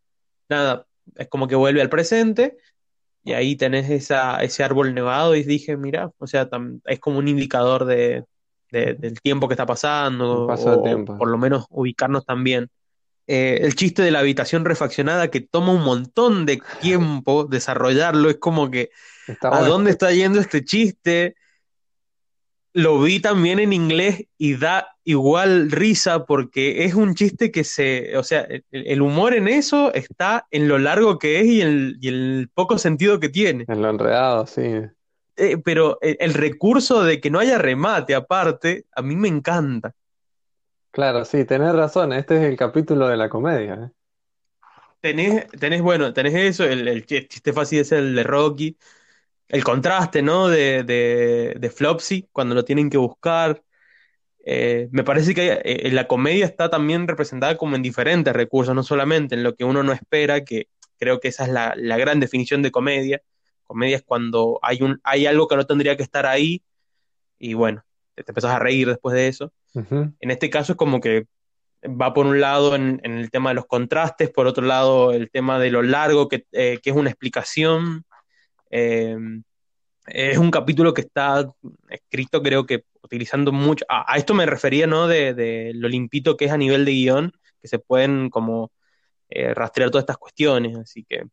nada, 0.49 0.87
es 1.17 1.29
como 1.29 1.49
que 1.49 1.55
vuelve 1.57 1.81
al 1.83 1.89
presente 1.91 2.57
y 3.25 3.33
ahí 3.33 3.57
tenés 3.57 3.91
esa, 3.91 4.43
ese 4.43 4.63
árbol 4.65 4.95
nevado 4.95 5.35
y 5.35 5.43
dije, 5.43 5.77
mira, 5.77 6.11
o 6.19 6.27
sea, 6.27 6.49
tam- 6.49 6.81
es 6.85 7.01
como 7.01 7.19
un 7.19 7.29
indicador 7.29 7.85
de, 7.85 8.25
de- 8.71 8.95
del 8.95 9.21
tiempo 9.21 9.49
que 9.49 9.55
está 9.55 9.67
pasando 9.67 10.47
o, 10.47 10.83
tiempo. 10.83 11.17
por 11.19 11.29
lo 11.29 11.39
menos 11.39 11.67
ubicarnos 11.71 12.25
también. 12.25 12.69
Eh, 13.29 13.59
el 13.63 13.75
chiste 13.75 14.03
de 14.03 14.13
la 14.13 14.21
habitación 14.21 14.65
refaccionada 14.65 15.29
que 15.33 15.41
toma 15.41 15.73
un 15.73 15.83
montón 15.83 16.47
de 16.47 16.61
tiempo 16.81 17.45
desarrollarlo, 17.45 18.31
es 18.31 18.37
como 18.37 18.71
que, 18.71 18.91
Está 19.27 19.49
¿a 19.49 19.59
bueno. 19.59 19.67
dónde 19.69 19.91
está 19.91 20.13
yendo 20.13 20.39
este 20.39 20.65
chiste? 20.65 21.35
Lo 22.73 23.01
vi 23.01 23.21
también 23.21 23.59
en 23.59 23.73
inglés 23.73 24.27
y 24.39 24.55
da 24.57 24.96
igual 25.07 25.71
risa 25.71 26.27
porque 26.27 26.85
es 26.85 26.95
un 26.95 27.15
chiste 27.15 27.51
que 27.53 27.65
se, 27.65 28.17
o 28.19 28.25
sea, 28.25 28.43
el, 28.43 28.65
el 28.73 29.03
humor 29.03 29.35
en 29.35 29.49
eso 29.49 29.95
está 29.95 30.47
en 30.51 30.69
lo 30.69 30.79
largo 30.79 31.19
que 31.19 31.41
es 31.41 31.47
y 31.47 31.63
el, 31.63 31.99
y 32.03 32.09
el 32.09 32.51
poco 32.55 32.79
sentido 32.79 33.21
que 33.21 33.31
tiene. 33.31 33.69
En 33.69 33.81
lo 33.83 33.91
enredado, 33.91 34.45
sí. 34.49 34.63
Eh, 35.37 35.59
pero 35.59 35.99
el, 36.01 36.17
el 36.21 36.35
recurso 36.35 37.05
de 37.05 37.21
que 37.21 37.31
no 37.31 37.39
haya 37.39 37.59
remate 37.59 38.15
aparte, 38.15 38.87
a 38.93 39.03
mí 39.03 39.17
me 39.17 39.29
encanta. 39.29 39.95
Claro, 40.91 41.25
sí, 41.25 41.45
tenés 41.45 41.75
razón. 41.75 42.13
Este 42.13 42.37
es 42.39 42.43
el 42.43 42.57
capítulo 42.57 43.07
de 43.09 43.17
la 43.17 43.29
comedia. 43.29 43.75
¿eh? 43.75 43.91
Tenés, 45.01 45.47
tenés, 45.61 45.83
bueno, 45.83 46.13
tenés 46.13 46.35
eso, 46.35 46.65
el, 46.65 46.89
el 46.89 47.07
chiste 47.07 47.53
fácil 47.53 47.81
es 47.81 47.93
el 47.93 48.15
de 48.15 48.25
Rocky, 48.25 48.77
el 49.49 49.65
contraste, 49.65 50.23
¿no? 50.23 50.49
De, 50.49 50.85
de, 50.85 51.57
de 51.59 51.71
Flopsy, 51.71 52.29
cuando 52.33 52.55
lo 52.57 52.65
tienen 52.65 52.91
que 52.91 52.99
buscar. 52.99 53.63
Eh, 54.49 54.89
me 54.93 55.03
parece 55.03 55.35
que 55.35 55.61
eh, 55.65 55.91
la 55.91 56.07
comedia 56.07 56.45
está 56.45 56.71
también 56.71 57.09
representada 57.09 57.57
como 57.57 57.75
en 57.75 57.83
diferentes 57.83 58.33
recursos, 58.33 58.77
no 58.77 58.85
solamente 58.85 59.35
en 59.35 59.43
lo 59.43 59.57
que 59.57 59.65
uno 59.65 59.83
no 59.83 59.93
espera, 59.93 60.45
que 60.45 60.69
creo 60.99 61.19
que 61.19 61.27
esa 61.29 61.45
es 61.47 61.51
la, 61.51 61.75
la 61.77 61.97
gran 61.97 62.21
definición 62.21 62.63
de 62.63 62.71
comedia. 62.71 63.21
Comedia 63.65 63.97
es 63.97 64.05
cuando 64.05 64.61
hay, 64.63 64.83
un, 64.83 65.01
hay 65.03 65.27
algo 65.27 65.49
que 65.49 65.57
no 65.57 65.67
tendría 65.67 65.97
que 65.97 66.05
estar 66.05 66.27
ahí 66.27 66.63
y 67.41 67.55
bueno, 67.55 67.85
te, 68.15 68.23
te 68.23 68.31
empezás 68.31 68.53
a 68.53 68.61
reír 68.61 68.87
después 68.87 69.17
de 69.17 69.27
eso. 69.27 69.53
En 70.21 70.31
este 70.31 70.49
caso 70.49 70.73
es 70.73 70.79
como 70.79 71.01
que 71.01 71.27
va 71.85 72.15
por 72.15 72.27
un 72.27 72.41
lado 72.41 72.77
en, 72.77 73.01
en 73.03 73.19
el 73.19 73.33
tema 73.33 73.51
de 73.51 73.57
los 73.57 73.67
contrastes, 73.67 74.31
por 74.31 74.47
otro 74.47 74.65
lado 74.65 75.13
el 75.13 75.29
tema 75.29 75.59
de 75.59 75.71
lo 75.71 75.83
largo, 75.83 76.29
que, 76.29 76.47
eh, 76.53 76.79
que 76.81 76.91
es 76.91 76.97
una 76.97 77.11
explicación. 77.11 78.05
Es 80.07 80.39
un 80.39 80.51
capítulo 80.51 80.95
que 80.95 81.03
está 81.03 81.53
escrito, 81.89 82.43
creo 82.43 82.65
que 82.65 82.85
utilizando 83.03 83.53
mucho. 83.53 83.85
A, 83.89 84.17
esto 84.17 84.35
me 84.35 84.47
refería, 84.47 84.87
¿no? 84.87 85.09
De, 85.09 85.35
de, 85.35 85.73
lo 85.75 85.89
limpito 85.89 86.37
que 86.37 86.47
es 86.47 86.53
a 86.53 86.57
nivel 86.57 86.85
de 86.85 86.93
guion, 86.93 87.33
que 87.61 87.69
se 87.69 87.79
pueden 87.79 88.31
como 88.31 88.73
eh, 89.29 89.53
rastrear 89.55 89.91
todas 89.91 90.03
estas 90.03 90.19
cuestiones. 90.19 90.77
Así 90.77 91.05
que. 91.05 91.25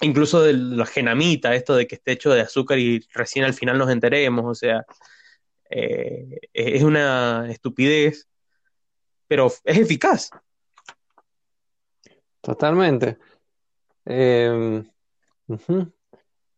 Incluso 0.00 0.42
de 0.42 0.52
la 0.54 0.86
genamita, 0.86 1.54
esto 1.54 1.74
de 1.76 1.86
que 1.86 1.94
esté 1.94 2.12
hecho 2.12 2.32
de 2.34 2.40
azúcar 2.40 2.78
y 2.78 3.00
recién 3.14 3.44
al 3.44 3.54
final 3.54 3.78
nos 3.78 3.90
enteremos, 3.90 4.44
o 4.44 4.54
sea, 4.54 4.84
eh, 5.70 6.40
es 6.52 6.82
una 6.82 7.48
estupidez, 7.48 8.28
pero 9.28 9.46
es 9.64 9.78
eficaz. 9.78 10.30
Totalmente. 12.40 13.18
Ujú. 15.46 15.93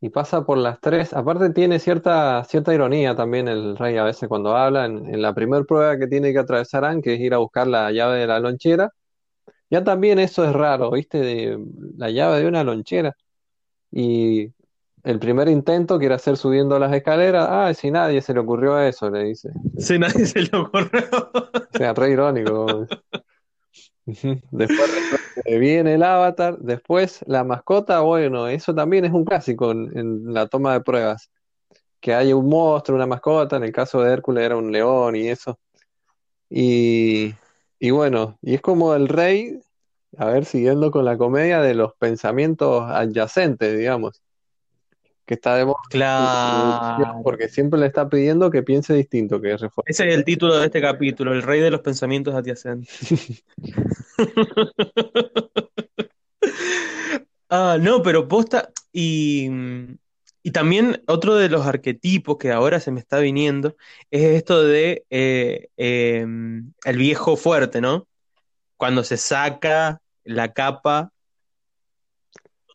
Y 0.00 0.10
pasa 0.10 0.44
por 0.44 0.58
las 0.58 0.80
tres. 0.80 1.14
Aparte 1.14 1.50
tiene 1.50 1.78
cierta, 1.78 2.44
cierta 2.44 2.74
ironía 2.74 3.16
también 3.16 3.48
el 3.48 3.76
rey 3.76 3.96
a 3.96 4.04
veces 4.04 4.28
cuando 4.28 4.56
habla. 4.56 4.84
En, 4.84 5.12
en 5.12 5.22
la 5.22 5.34
primera 5.34 5.64
prueba 5.64 5.98
que 5.98 6.06
tiene 6.06 6.32
que 6.32 6.38
atravesar 6.38 6.84
Anne, 6.84 7.02
que 7.02 7.14
es 7.14 7.20
ir 7.20 7.34
a 7.34 7.38
buscar 7.38 7.66
la 7.66 7.90
llave 7.92 8.18
de 8.18 8.26
la 8.26 8.38
lonchera. 8.40 8.92
Ya 9.70 9.82
también 9.82 10.18
eso 10.18 10.44
es 10.44 10.52
raro, 10.52 10.90
¿viste? 10.92 11.18
De, 11.18 11.58
la 11.96 12.10
llave 12.10 12.40
de 12.40 12.46
una 12.46 12.62
lonchera. 12.62 13.16
Y 13.90 14.52
el 15.02 15.18
primer 15.18 15.48
intento 15.48 15.98
que 15.98 16.06
era 16.06 16.16
hacer 16.16 16.36
subiendo 16.36 16.78
las 16.78 16.92
escaleras. 16.92 17.46
Ah, 17.48 17.72
si 17.74 17.90
nadie 17.90 18.20
se 18.22 18.34
le 18.34 18.40
ocurrió 18.40 18.78
eso, 18.80 19.10
le 19.10 19.24
dice. 19.24 19.50
Si 19.78 19.98
nadie 19.98 20.26
se 20.26 20.42
lo 20.42 20.62
ocurrió. 20.62 21.08
O 21.74 21.78
sea, 21.78 21.94
re 21.94 22.10
irónico. 22.10 22.86
Después 24.06 24.90
viene 25.44 25.94
el 25.94 26.02
avatar, 26.02 26.58
después 26.58 27.24
la 27.26 27.42
mascota, 27.42 28.00
bueno, 28.00 28.46
eso 28.46 28.74
también 28.74 29.04
es 29.04 29.12
un 29.12 29.24
clásico 29.24 29.72
en, 29.72 29.98
en 29.98 30.32
la 30.32 30.46
toma 30.46 30.74
de 30.74 30.80
pruebas, 30.80 31.30
que 32.00 32.14
hay 32.14 32.32
un 32.32 32.48
monstruo, 32.48 32.96
una 32.96 33.06
mascota, 33.06 33.56
en 33.56 33.64
el 33.64 33.72
caso 33.72 34.00
de 34.00 34.12
Hércules 34.12 34.44
era 34.44 34.56
un 34.56 34.70
león 34.70 35.16
y 35.16 35.28
eso. 35.28 35.58
Y, 36.48 37.34
y 37.80 37.90
bueno, 37.90 38.38
y 38.42 38.54
es 38.54 38.60
como 38.60 38.94
el 38.94 39.08
rey, 39.08 39.58
a 40.16 40.26
ver, 40.26 40.44
siguiendo 40.44 40.92
con 40.92 41.04
la 41.04 41.18
comedia 41.18 41.60
de 41.60 41.74
los 41.74 41.92
pensamientos 41.94 42.84
adyacentes, 42.88 43.76
digamos, 43.76 44.22
que 45.26 45.34
está 45.34 45.56
de 45.56 45.64
moda 45.64 45.76
Claro. 45.90 47.20
porque 47.22 47.48
siempre 47.48 47.80
le 47.80 47.86
está 47.86 48.08
pidiendo 48.08 48.50
que 48.50 48.62
piense 48.62 48.94
distinto, 48.94 49.40
que 49.40 49.56
refuerce. 49.56 49.90
Ese 49.90 50.08
es 50.08 50.14
el 50.14 50.24
título 50.24 50.56
de 50.58 50.66
este 50.66 50.80
capítulo, 50.80 51.32
El 51.32 51.42
rey 51.42 51.60
de 51.60 51.70
los 51.70 51.80
pensamientos 51.80 52.34
adyacentes. 52.34 53.42
Ah, 57.48 57.78
no, 57.80 58.02
pero 58.02 58.26
posta. 58.26 58.70
Y, 58.92 59.48
y 60.42 60.50
también 60.50 61.02
otro 61.06 61.36
de 61.36 61.48
los 61.48 61.66
arquetipos 61.66 62.38
que 62.38 62.50
ahora 62.50 62.80
se 62.80 62.90
me 62.90 63.00
está 63.00 63.18
viniendo 63.18 63.76
es 64.10 64.22
esto 64.22 64.64
de 64.64 65.04
eh, 65.10 65.68
eh, 65.76 66.26
el 66.84 66.96
viejo 66.96 67.36
fuerte, 67.36 67.80
¿no? 67.80 68.08
Cuando 68.76 69.04
se 69.04 69.16
saca 69.16 70.00
la 70.24 70.52
capa, 70.52 71.12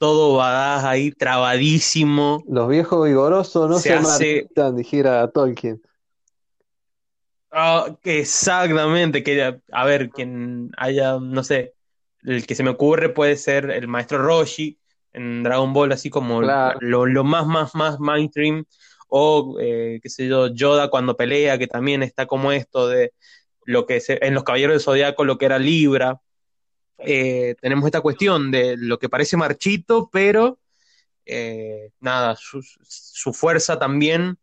todo 0.01 0.37
badass 0.37 0.83
ahí, 0.85 1.11
trabadísimo, 1.11 2.47
Los 2.47 2.67
viejos 2.69 3.03
vigorosos 3.07 3.67
no 3.69 3.79
se 3.79 3.93
se 3.93 3.93
hace. 3.93 4.47
dijera 4.75 5.31
Tolkien. 5.31 5.81
Ah, 7.53 7.97
que 8.01 8.19
exactamente, 8.21 9.23
que 9.23 9.59
a 9.71 9.85
ver, 9.85 10.09
quien 10.09 10.71
haya, 10.77 11.19
no 11.19 11.43
sé, 11.43 11.73
el 12.23 12.45
que 12.47 12.55
se 12.55 12.63
me 12.63 12.69
ocurre 12.69 13.09
puede 13.09 13.35
ser 13.35 13.69
el 13.71 13.87
maestro 13.89 14.19
Roshi 14.19 14.79
en 15.11 15.43
Dragon 15.43 15.73
Ball, 15.73 15.91
así 15.91 16.09
como 16.09 16.41
Claro, 16.41 16.79
lo, 16.79 17.05
lo 17.05 17.23
más, 17.25 17.45
más, 17.47 17.75
más 17.75 17.99
mainstream, 17.99 18.63
o 19.09 19.57
eh, 19.59 19.99
qué 20.01 20.09
sé 20.09 20.27
yo, 20.29 20.47
Yoda 20.53 20.89
cuando 20.89 21.17
pelea, 21.17 21.57
que 21.57 21.67
también 21.67 22.03
está 22.03 22.25
como 22.25 22.51
esto 22.53 22.87
de 22.87 23.11
lo 23.65 23.85
que 23.85 23.99
se, 23.99 24.19
en 24.25 24.33
los 24.33 24.43
Caballeros 24.45 24.75
del 24.75 24.81
Zodiaco, 24.83 25.25
lo 25.25 25.37
que 25.37 25.45
era 25.45 25.59
Libra. 25.59 26.21
Eh, 27.05 27.55
tenemos 27.61 27.85
esta 27.85 28.01
cuestión 28.01 28.51
de 28.51 28.77
lo 28.77 28.99
que 28.99 29.09
parece 29.09 29.37
marchito, 29.37 30.09
pero 30.11 30.59
eh, 31.25 31.91
nada, 31.99 32.35
su, 32.35 32.61
su 32.63 33.33
fuerza 33.33 33.79
también 33.79 34.37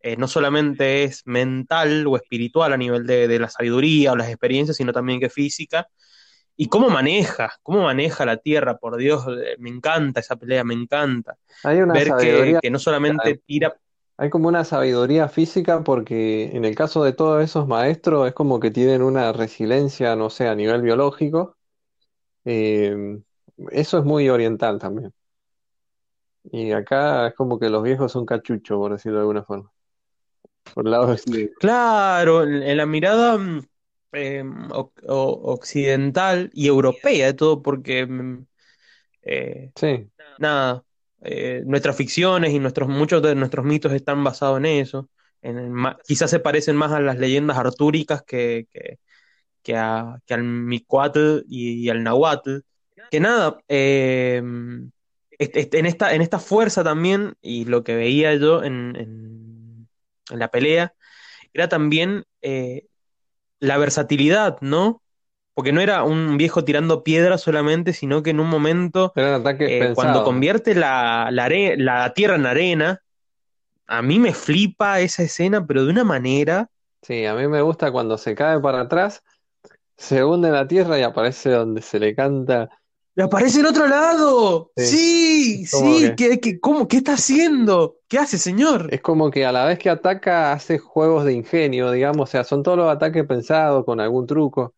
eh, 0.00 0.16
no 0.16 0.26
solamente 0.26 1.04
es 1.04 1.22
mental 1.26 2.06
o 2.06 2.16
espiritual 2.16 2.72
a 2.72 2.76
nivel 2.76 3.06
de, 3.06 3.28
de 3.28 3.38
la 3.38 3.48
sabiduría 3.48 4.12
o 4.12 4.16
las 4.16 4.28
experiencias, 4.28 4.76
sino 4.76 4.92
también 4.92 5.20
que 5.20 5.30
física. 5.30 5.88
Y 6.56 6.68
cómo 6.68 6.90
maneja, 6.90 7.52
cómo 7.62 7.84
maneja 7.84 8.26
la 8.26 8.36
tierra, 8.36 8.76
por 8.76 8.96
Dios, 8.96 9.24
eh, 9.28 9.56
me 9.58 9.70
encanta 9.70 10.20
esa 10.20 10.36
pelea, 10.36 10.64
me 10.64 10.74
encanta. 10.74 11.36
Hay 11.62 11.80
una 11.80 11.94
Ver 11.94 12.12
que, 12.18 12.58
que 12.60 12.70
no 12.70 12.78
solamente 12.78 13.40
tira, 13.46 13.74
hay 14.16 14.30
como 14.30 14.48
una 14.48 14.64
sabiduría 14.64 15.28
física 15.28 15.82
porque 15.82 16.50
en 16.54 16.64
el 16.64 16.74
caso 16.74 17.02
de 17.02 17.12
todos 17.12 17.42
esos 17.42 17.66
maestros 17.66 18.28
es 18.28 18.34
como 18.34 18.60
que 18.60 18.70
tienen 18.70 19.02
una 19.02 19.32
resiliencia, 19.32 20.14
no 20.14 20.30
sé, 20.30 20.46
a 20.46 20.54
nivel 20.54 20.82
biológico. 20.82 21.56
Eh, 22.44 22.94
eso 23.70 23.98
es 23.98 24.04
muy 24.04 24.28
oriental 24.28 24.78
también. 24.78 25.12
Y 26.52 26.70
acá 26.72 27.26
es 27.28 27.34
como 27.34 27.58
que 27.58 27.68
los 27.68 27.82
viejos 27.82 28.12
son 28.12 28.26
cachuchos, 28.26 28.76
por 28.78 28.92
decirlo 28.92 29.18
de 29.18 29.22
alguna 29.22 29.42
forma. 29.44 29.72
Por 30.74 30.84
el 30.86 30.90
lado 30.92 31.12
occidental. 31.12 31.54
claro, 31.58 32.42
en, 32.44 32.76
la 32.76 32.86
mirada 32.86 33.38
mm, 33.38 33.62
eh, 34.12 34.44
o- 34.72 34.92
occidental 35.52 36.50
y 36.52 36.66
europea 36.68 37.26
de 37.26 37.34
todo, 37.34 37.62
porque 37.62 38.06
mm, 38.06 38.46
eh, 39.24 39.72
Sí, 39.76 40.10
nada, 40.38 40.84
eh, 41.22 41.62
nuestras 41.66 41.96
ficciones 41.96 42.52
y 42.52 42.58
nuestros, 42.60 42.88
muchos 42.88 43.22
de 43.22 43.34
nuestros 43.34 43.64
mitos 43.66 43.92
están 43.92 44.24
basados 44.24 44.58
en 44.58 44.66
eso. 44.66 45.10
En, 45.42 45.74
quizás 46.06 46.30
se 46.30 46.40
parecen 46.40 46.76
más 46.76 46.92
a 46.92 47.00
las 47.00 47.18
leyendas 47.18 47.58
artúricas 47.58 48.22
que, 48.24 48.66
que, 48.72 48.98
que, 49.62 49.76
a- 49.76 50.18
que 50.26 50.34
al 50.34 50.44
Micuatl 50.44 51.40
y, 51.48 51.84
y 51.86 51.90
al 51.90 52.02
Nahuatl. 52.04 52.58
Que 53.10 53.20
nada, 53.20 53.58
eh, 53.68 54.42
este- 55.38 55.78
en 55.78 55.86
esta, 55.86 56.14
en 56.14 56.22
esta 56.22 56.38
fuerza 56.38 56.84
también, 56.84 57.34
y 57.42 57.64
lo 57.64 57.84
que 57.84 57.96
veía 57.96 58.34
yo 58.36 58.62
en, 58.64 58.96
en, 58.96 59.88
en 60.30 60.38
la 60.38 60.48
pelea, 60.48 60.94
era 61.54 61.68
también 61.68 62.24
eh, 62.42 62.86
la 63.60 63.78
versatilidad, 63.78 64.58
¿no? 64.60 65.02
Porque 65.54 65.72
no 65.72 65.80
era 65.80 66.04
un 66.04 66.36
viejo 66.38 66.64
tirando 66.64 67.04
piedras 67.04 67.42
solamente, 67.42 67.92
sino 67.92 68.22
que 68.22 68.30
en 68.30 68.40
un 68.40 68.48
momento 68.48 69.14
eh, 69.64 69.92
cuando 69.94 70.22
convierte 70.22 70.74
la, 70.74 71.30
la, 71.32 71.48
la 71.76 72.14
tierra 72.14 72.36
en 72.36 72.46
arena, 72.46 73.02
a 73.86 74.02
mí 74.02 74.18
me 74.18 74.34
flipa 74.34 75.00
esa 75.00 75.22
escena, 75.24 75.66
pero 75.66 75.84
de 75.84 75.90
una 75.90 76.04
manera. 76.04 76.70
Sí, 77.02 77.26
a 77.26 77.34
mí 77.34 77.48
me 77.48 77.62
gusta 77.62 77.90
cuando 77.90 78.16
se 78.16 78.34
cae 78.34 78.60
para 78.60 78.82
atrás, 78.82 79.22
se 80.02 80.24
hunde 80.24 80.48
en 80.48 80.54
la 80.54 80.66
tierra 80.66 80.98
y 80.98 81.02
aparece 81.02 81.50
donde 81.50 81.80
se 81.82 81.98
le 81.98 82.14
canta. 82.14 82.68
¡Le 83.14 83.24
aparece 83.24 83.60
en 83.60 83.66
otro 83.66 83.86
lado! 83.86 84.72
Sí, 84.76 85.66
¡Sí! 85.66 86.12
que 86.16 86.16
¿Qué, 86.16 86.40
qué, 86.40 86.60
cómo, 86.60 86.88
¿qué 86.88 86.96
está 86.98 87.12
haciendo? 87.12 87.96
¿Qué 88.08 88.18
hace, 88.18 88.38
señor? 88.38 88.88
es 88.90 89.00
como 89.02 89.30
que 89.30 89.44
a 89.44 89.52
la 89.52 89.66
vez 89.66 89.78
que 89.78 89.90
ataca 89.90 90.52
hace 90.52 90.78
juegos 90.78 91.24
de 91.24 91.34
ingenio, 91.34 91.90
digamos, 91.92 92.28
o 92.28 92.30
sea, 92.32 92.42
son 92.44 92.62
todos 92.62 92.78
los 92.78 92.88
ataques 92.90 93.24
pensados 93.26 93.84
con 93.84 94.00
algún 94.00 94.26
truco. 94.26 94.74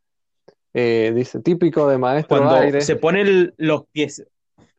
Eh, 0.75 1.13
dice, 1.15 1.41
típico 1.41 1.87
de 1.89 1.97
maestro 1.99 2.39
Cuando 2.39 2.57
aire. 2.57 2.81
se 2.81 2.97
pone 2.97 3.21
el- 3.21 3.55
los 3.57 3.85
pies. 3.93 4.27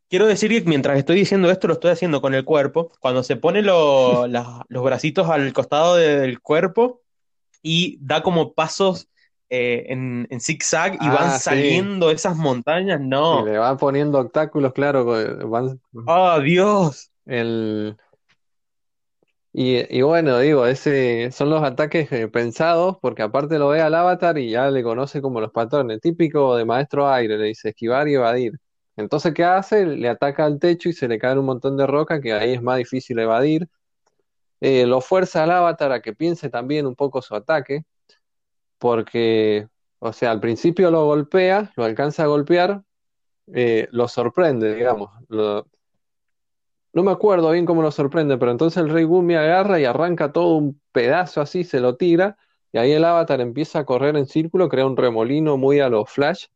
Quiero 0.08 0.26
decir 0.26 0.50
que 0.50 0.68
mientras 0.68 0.98
estoy 0.98 1.16
diciendo 1.16 1.50
esto, 1.50 1.66
lo 1.66 1.74
estoy 1.74 1.90
haciendo 1.90 2.20
con 2.20 2.34
el 2.34 2.44
cuerpo. 2.44 2.92
Cuando 3.00 3.22
se 3.22 3.36
pone 3.36 3.62
lo- 3.62 4.26
la- 4.28 4.64
los 4.68 4.84
bracitos 4.84 5.28
al 5.30 5.52
costado 5.54 5.96
del 5.96 6.40
cuerpo 6.40 7.00
y 7.62 7.98
da 8.02 8.22
como 8.22 8.52
pasos 8.52 9.08
eh, 9.50 9.86
en, 9.88 10.26
en 10.30 10.40
zigzag 10.40 10.96
y 11.00 11.10
van 11.10 11.30
Ah, 11.30 11.38
sí. 11.40 11.90
saliendo 11.90 12.10
esas 12.10 12.36
montañas, 12.36 13.00
Y 13.28 13.40
no. 13.40 13.42
le 13.42 13.58
van 13.58 13.76
poniendo 13.76 14.18
obstáculos, 14.20 14.72
claro, 14.72 15.04
van 15.48 15.80
¡Oh, 16.06 16.40
Dios! 16.40 17.10
el 17.26 17.96
y, 19.52 19.84
y 19.98 20.02
bueno, 20.02 20.38
digo, 20.38 20.66
ese 20.66 21.30
son 21.32 21.48
los 21.50 21.62
ataques 21.62 22.12
eh, 22.12 22.28
pensados, 22.28 22.98
porque 23.00 23.22
aparte 23.22 23.58
lo 23.58 23.68
ve 23.68 23.80
al 23.80 23.94
avatar 23.94 24.36
y 24.38 24.50
ya 24.50 24.70
le 24.70 24.82
conoce 24.82 25.22
como 25.22 25.40
los 25.40 25.50
patrones, 25.52 26.00
típico 26.00 26.56
de 26.56 26.64
maestro 26.66 27.08
aire, 27.10 27.38
le 27.38 27.46
dice 27.46 27.70
esquivar 27.70 28.06
y 28.08 28.14
evadir. 28.14 28.52
Entonces, 28.96 29.32
¿qué 29.34 29.44
hace? 29.44 29.86
Le 29.86 30.08
ataca 30.08 30.44
al 30.44 30.58
techo 30.58 30.88
y 30.90 30.92
se 30.92 31.08
le 31.08 31.18
cae 31.18 31.38
un 31.38 31.46
montón 31.46 31.76
de 31.76 31.86
roca, 31.86 32.20
que 32.20 32.32
ahí 32.34 32.52
es 32.54 32.62
más 32.62 32.78
difícil 32.78 33.18
evadir. 33.18 33.66
Eh, 34.60 34.86
lo 34.86 35.00
fuerza 35.00 35.44
al 35.44 35.50
avatar 35.52 35.92
a 35.92 36.02
que 36.02 36.14
piense 36.14 36.50
también 36.50 36.86
un 36.86 36.96
poco 36.96 37.22
su 37.22 37.34
ataque, 37.36 37.84
porque, 38.78 39.68
o 39.98 40.12
sea, 40.12 40.30
al 40.30 40.40
principio 40.40 40.90
lo 40.90 41.04
golpea, 41.06 41.72
lo 41.76 41.84
alcanza 41.84 42.24
a 42.24 42.26
golpear, 42.26 42.82
eh, 43.52 43.88
lo 43.92 44.08
sorprende, 44.08 44.74
digamos. 44.74 45.10
No 45.28 47.02
me 47.02 47.10
acuerdo 47.10 47.50
bien 47.50 47.66
cómo 47.66 47.82
lo 47.82 47.90
sorprende, 47.90 48.38
pero 48.38 48.50
entonces 48.50 48.82
el 48.82 48.88
Rey 48.88 49.04
Gumi 49.04 49.34
agarra 49.34 49.78
y 49.78 49.84
arranca 49.84 50.32
todo 50.32 50.56
un 50.56 50.80
pedazo 50.92 51.40
así, 51.40 51.62
se 51.62 51.80
lo 51.80 51.96
tira, 51.96 52.38
y 52.72 52.78
ahí 52.78 52.92
el 52.92 53.04
avatar 53.04 53.40
empieza 53.40 53.80
a 53.80 53.84
correr 53.84 54.16
en 54.16 54.26
círculo, 54.26 54.68
crea 54.68 54.86
un 54.86 54.96
remolino 54.96 55.56
muy 55.56 55.80
a 55.80 55.88
lo 55.88 56.06
Flash, 56.06 56.46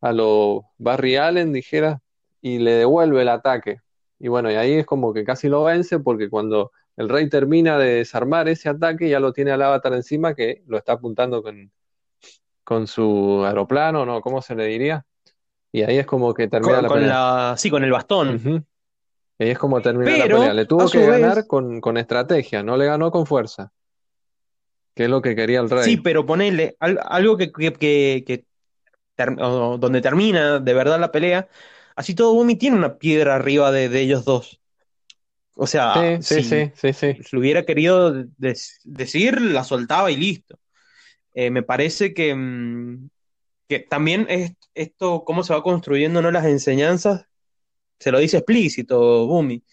a 0.00 0.12
lo 0.12 0.66
Barry 0.78 1.16
Allen, 1.16 1.52
dijera, 1.52 2.00
y 2.42 2.58
le 2.58 2.72
devuelve 2.72 3.22
el 3.22 3.28
ataque. 3.28 3.80
Y 4.18 4.28
bueno, 4.28 4.50
y 4.50 4.54
ahí 4.54 4.72
es 4.74 4.86
como 4.86 5.12
que 5.12 5.24
casi 5.24 5.48
lo 5.48 5.64
vence, 5.64 5.98
porque 5.98 6.28
cuando 6.28 6.70
el 6.96 7.08
Rey 7.08 7.28
termina 7.28 7.78
de 7.78 7.96
desarmar 7.96 8.48
ese 8.48 8.68
ataque, 8.68 9.08
ya 9.08 9.20
lo 9.20 9.32
tiene 9.32 9.52
al 9.52 9.62
avatar 9.62 9.94
encima, 9.94 10.34
que 10.34 10.62
lo 10.66 10.78
está 10.78 10.92
apuntando 10.94 11.42
con, 11.42 11.72
con 12.64 12.86
su 12.86 13.44
aeroplano, 13.46 14.06
¿no? 14.06 14.20
¿Cómo 14.22 14.42
se 14.42 14.54
le 14.56 14.66
diría? 14.66 15.06
Y 15.72 15.82
ahí 15.82 15.98
es 15.98 16.06
como 16.06 16.34
que 16.34 16.48
termina 16.48 16.76
Con, 16.76 16.82
la 16.82 16.90
con 16.90 17.00
pelea. 17.00 17.16
la, 17.16 17.54
sí, 17.58 17.70
con 17.70 17.84
el 17.84 17.92
bastón. 17.92 18.40
Y 19.38 19.44
ahí 19.44 19.50
es 19.50 19.58
como 19.58 19.80
termina 19.80 20.16
la 20.16 20.28
pelea. 20.28 20.54
Le 20.54 20.66
tuvo 20.66 20.90
que 20.90 21.04
ganar 21.04 21.46
con, 21.46 21.80
con 21.80 21.96
estrategia, 21.96 22.62
no 22.64 22.76
le 22.76 22.86
ganó 22.86 23.10
con 23.12 23.26
fuerza, 23.26 23.72
que 24.94 25.04
es 25.04 25.10
lo 25.10 25.22
que 25.22 25.36
quería 25.36 25.60
el 25.60 25.70
sí, 25.74 25.96
rey. 25.96 25.96
pero 25.96 26.26
ponele 26.26 26.76
al- 26.80 27.00
algo 27.04 27.36
que, 27.36 27.52
que, 27.52 27.72
que- 27.72 28.24
que 28.26 28.46
ter- 29.16 29.36
o 29.40 29.78
donde 29.78 30.00
termina 30.02 30.58
de 30.60 30.74
verdad 30.74 31.00
la 31.00 31.12
pelea, 31.12 31.48
así 31.96 32.14
todo 32.16 32.34
Bumi 32.34 32.56
tiene 32.56 32.76
una 32.76 32.98
piedra 32.98 33.36
arriba 33.36 33.70
de, 33.72 33.88
de 33.88 34.00
ellos 34.02 34.24
dos. 34.24 34.60
O 35.54 35.66
sea, 35.66 36.18
Sí, 36.20 36.42
si 36.42 36.42
sí, 36.42 36.72
sí, 36.74 36.92
sí. 36.92 37.16
lo 37.32 37.40
hubiera 37.40 37.64
querido 37.64 38.24
decir, 38.84 39.40
la 39.40 39.64
soltaba 39.64 40.10
y 40.10 40.16
listo. 40.16 40.58
Eh, 41.34 41.50
me 41.50 41.62
parece 41.62 42.14
que, 42.14 42.34
mm, 42.34 43.08
que 43.68 43.80
también 43.80 44.26
es 44.30 44.52
esto, 44.74 45.24
cómo 45.24 45.44
se 45.44 45.54
va 45.54 45.62
construyendo, 45.62 46.22
¿no? 46.22 46.30
Las 46.30 46.46
enseñanzas, 46.46 47.26
se 48.00 48.12
lo 48.12 48.18
dice 48.20 48.38
explícito, 48.38 49.26
Bumi. 49.26 49.64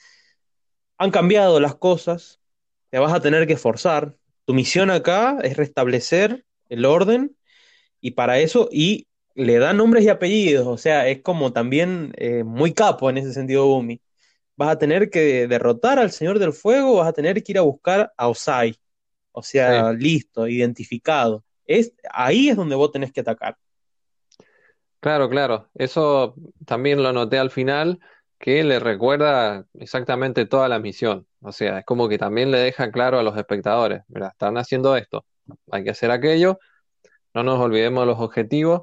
Han 0.97 1.11
cambiado 1.11 1.59
las 1.59 1.75
cosas, 1.75 2.39
te 2.89 2.99
vas 2.99 3.13
a 3.13 3.21
tener 3.21 3.47
que 3.47 3.53
esforzar. 3.53 4.17
Tu 4.45 4.53
misión 4.53 4.91
acá 4.91 5.37
es 5.43 5.57
restablecer 5.57 6.45
el 6.69 6.85
orden 6.85 7.35
y 8.01 8.11
para 8.11 8.39
eso, 8.39 8.69
y 8.71 9.07
le 9.35 9.59
da 9.59 9.73
nombres 9.73 10.05
y 10.05 10.09
apellidos, 10.09 10.67
o 10.67 10.77
sea, 10.77 11.07
es 11.09 11.21
como 11.23 11.53
también 11.53 12.13
eh, 12.17 12.43
muy 12.43 12.73
capo 12.73 13.09
en 13.09 13.17
ese 13.19 13.33
sentido, 13.33 13.65
Bumi. 13.67 14.01
Vas 14.61 14.69
a 14.69 14.77
tener 14.77 15.09
que 15.09 15.47
derrotar 15.47 15.97
al 15.97 16.11
Señor 16.11 16.37
del 16.37 16.53
Fuego, 16.53 16.97
vas 16.97 17.07
a 17.07 17.13
tener 17.13 17.41
que 17.41 17.51
ir 17.51 17.57
a 17.57 17.61
buscar 17.61 18.13
a 18.15 18.27
Osai. 18.27 18.75
O 19.31 19.41
Sí. 19.41 19.53
sea, 19.53 19.91
listo, 19.91 20.47
identificado. 20.47 21.43
Es, 21.65 21.93
ahí 22.11 22.49
es 22.49 22.55
donde 22.55 22.75
vos 22.75 22.91
tenés 22.91 23.11
que 23.11 23.21
atacar. 23.21 23.57
Claro, 24.99 25.31
claro. 25.31 25.67
Eso 25.73 26.35
también 26.63 27.01
lo 27.01 27.11
noté 27.11 27.39
al 27.39 27.49
final, 27.49 27.99
que 28.37 28.63
le 28.63 28.79
recuerda 28.79 29.65
exactamente 29.73 30.45
toda 30.45 30.69
la 30.69 30.77
misión. 30.77 31.25
O 31.41 31.51
sea, 31.51 31.79
es 31.79 31.85
como 31.85 32.07
que 32.07 32.19
también 32.19 32.51
le 32.51 32.59
deja 32.59 32.91
claro 32.91 33.17
a 33.17 33.23
los 33.23 33.35
espectadores, 33.35 34.03
mira, 34.09 34.27
están 34.27 34.59
haciendo 34.59 34.95
esto, 34.95 35.25
hay 35.71 35.83
que 35.83 35.89
hacer 35.89 36.11
aquello, 36.11 36.59
no 37.33 37.41
nos 37.41 37.59
olvidemos 37.59 38.03
de 38.03 38.05
los 38.11 38.19
objetivos. 38.19 38.81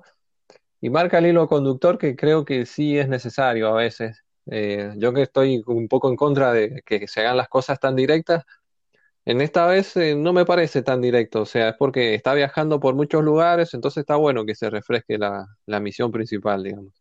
Y 0.81 0.91
marca 0.91 1.19
el 1.19 1.27
hilo 1.27 1.47
conductor 1.47 1.99
que 1.99 2.17
creo 2.17 2.45
que 2.45 2.67
sí 2.67 2.99
es 2.99 3.09
necesario 3.09 3.69
a 3.69 3.75
veces. 3.75 4.25
Eh, 4.51 4.93
yo 4.99 5.13
que 5.15 5.23
estoy 5.23 5.63
un 5.67 5.89
poco 5.89 6.09
en 6.11 6.17
contra 6.17 6.53
de 6.53 6.83
que 6.87 7.07
se 7.09 7.21
hagan 7.21 7.37
las 7.37 7.49
cosas 7.49 7.81
tan 7.81 7.97
directas, 7.97 8.45
en 9.25 9.41
esta 9.43 9.67
vez 9.67 9.97
eh, 9.97 10.15
no 10.17 10.33
me 10.33 10.45
parece 10.47 10.83
tan 10.83 11.01
directo, 11.03 11.43
o 11.43 11.47
sea, 11.47 11.71
es 11.71 11.77
porque 11.79 12.15
está 12.15 12.35
viajando 12.35 12.81
por 12.81 12.95
muchos 12.95 13.23
lugares, 13.25 13.75
entonces 13.75 14.03
está 14.03 14.17
bueno 14.17 14.47
que 14.47 14.55
se 14.57 14.71
refresque 14.71 15.19
la, 15.19 15.47
la 15.67 15.81
misión 15.81 16.13
principal, 16.13 16.63
digamos. 16.65 16.95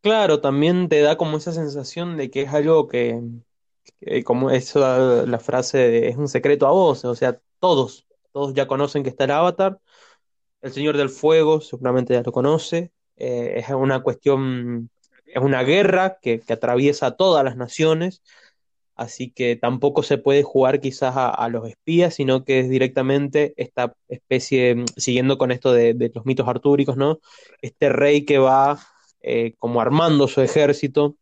Claro, 0.00 0.40
también 0.40 0.88
te 0.88 1.00
da 1.00 1.16
como 1.16 1.36
esa 1.36 1.52
sensación 1.52 2.16
de 2.16 2.30
que 2.30 2.42
es 2.42 2.54
algo 2.54 2.86
que, 2.86 3.20
que 4.00 4.22
como 4.24 4.50
es 4.50 4.74
la, 4.76 5.24
la 5.26 5.38
frase 5.40 5.78
de, 5.78 6.08
es 6.08 6.16
un 6.16 6.28
secreto 6.28 6.66
a 6.66 6.70
voces, 6.72 7.06
o 7.06 7.14
sea, 7.16 7.40
todos, 7.58 8.06
todos 8.32 8.54
ya 8.54 8.68
conocen 8.68 9.02
que 9.02 9.08
está 9.10 9.24
el 9.24 9.32
Avatar, 9.32 9.80
el 10.62 10.72
Señor 10.72 10.96
del 10.96 11.10
Fuego 11.10 11.60
seguramente 11.60 12.14
ya 12.14 12.22
lo 12.22 12.32
conoce, 12.32 12.92
eh, 13.16 13.54
es 13.58 13.70
una 13.70 14.02
cuestión, 14.02 14.90
es 15.26 15.42
una 15.42 15.62
guerra 15.62 16.18
que, 16.20 16.40
que 16.40 16.52
atraviesa 16.52 17.16
todas 17.16 17.44
las 17.44 17.56
naciones, 17.56 18.22
así 18.94 19.30
que 19.30 19.56
tampoco 19.56 20.02
se 20.02 20.18
puede 20.18 20.42
jugar 20.42 20.80
quizás 20.80 21.14
a, 21.16 21.48
los 21.48 21.68
espías, 21.68 22.14
sino 22.14 22.44
que 22.44 22.60
es 22.60 22.70
directamente 22.70 23.52
esta 23.56 23.94
especie, 24.08 24.84
siguiendo 24.96 25.38
con 25.38 25.52
esto 25.52 25.72
de, 25.72 25.94
de 25.94 26.10
los 26.14 26.24
mitos 26.24 26.48
artúricos, 26.48 26.96
¿no? 26.96 27.18
Este 27.60 27.90
rey 27.90 28.24
que 28.24 28.38
va 28.38 28.78
eh, 29.28 29.54
como 29.58 29.80
armando 29.80 30.28
su 30.28 30.40
ejército. 30.40 31.16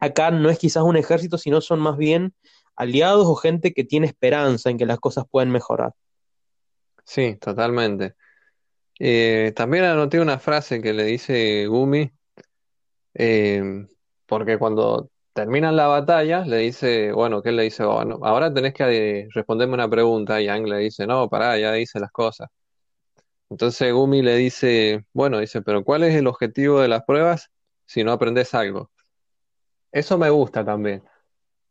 Acá 0.00 0.32
no 0.32 0.50
es 0.50 0.58
quizás 0.58 0.82
un 0.82 0.96
ejército, 0.96 1.38
sino 1.38 1.60
son 1.60 1.78
más 1.78 1.96
bien 1.96 2.34
aliados 2.74 3.24
o 3.26 3.36
gente 3.36 3.72
que 3.72 3.84
tiene 3.84 4.08
esperanza 4.08 4.68
en 4.68 4.78
que 4.78 4.84
las 4.84 4.98
cosas 4.98 5.26
pueden 5.30 5.50
mejorar. 5.50 5.92
Sí, 7.04 7.36
totalmente. 7.36 8.14
Eh, 8.98 9.52
también 9.54 9.84
anoté 9.84 10.18
una 10.18 10.40
frase 10.40 10.82
que 10.82 10.92
le 10.92 11.04
dice 11.04 11.66
Gumi, 11.66 12.10
eh, 13.14 13.86
porque 14.26 14.58
cuando 14.58 15.10
terminan 15.32 15.76
la 15.76 15.86
batalla, 15.86 16.44
le 16.44 16.58
dice, 16.58 17.12
bueno, 17.12 17.42
¿qué 17.42 17.52
le 17.52 17.64
dice? 17.64 17.84
Bueno, 17.84 18.20
ahora 18.22 18.52
tenés 18.52 18.74
que 18.74 19.20
eh, 19.20 19.28
responderme 19.34 19.74
una 19.74 19.88
pregunta. 19.88 20.40
Y 20.40 20.46
Yang 20.46 20.68
le 20.68 20.78
dice, 20.78 21.06
no, 21.06 21.28
pará, 21.28 21.58
ya 21.58 21.72
dice 21.72 22.00
las 22.00 22.12
cosas. 22.12 22.48
Entonces 23.50 23.92
Gumi 23.92 24.22
le 24.22 24.36
dice, 24.36 25.04
bueno, 25.12 25.38
dice, 25.40 25.62
pero 25.62 25.84
¿cuál 25.84 26.04
es 26.04 26.14
el 26.14 26.26
objetivo 26.28 26.80
de 26.80 26.88
las 26.88 27.02
pruebas 27.04 27.50
si 27.86 28.04
no 28.04 28.12
aprendes 28.12 28.54
algo? 28.54 28.90
Eso 29.92 30.18
me 30.18 30.30
gusta 30.30 30.64
también. 30.64 31.02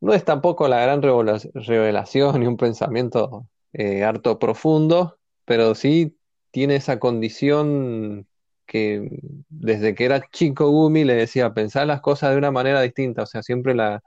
No 0.01 0.13
es 0.13 0.25
tampoco 0.25 0.67
la 0.67 0.81
gran 0.81 1.01
revelación 1.01 2.39
ni 2.39 2.47
un 2.47 2.57
pensamiento 2.57 3.47
eh, 3.73 4.03
harto 4.03 4.39
profundo, 4.39 5.19
pero 5.45 5.75
sí 5.75 6.17
tiene 6.51 6.75
esa 6.75 6.99
condición 6.99 8.27
que 8.69 9.09
desde 9.49 9.95
que 9.95 10.05
era 10.05 10.21
chico 10.31 10.69
Gumi 10.71 11.03
le 11.05 11.15
decía 11.15 11.53
pensar 11.53 11.87
las 11.87 12.01
cosas 12.01 12.31
de 12.31 12.37
una 12.37 12.51
manera 12.51 12.81
distinta, 12.81 13.23
o 13.23 13.27
sea, 13.27 13.43
siempre 13.43 13.75
la, 13.75 14.01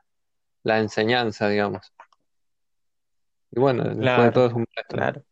la 0.64 0.80
enseñanza, 0.80 1.48
digamos. 1.48 1.92
Y 3.52 3.60
bueno, 3.60 3.84
después 3.94 4.26
de 4.26 4.30
Claro, 4.30 4.32
todo 4.32 4.46
es 4.48 4.52
un 4.54 4.66
maestro. 4.74 5.00
claro. 5.00 5.24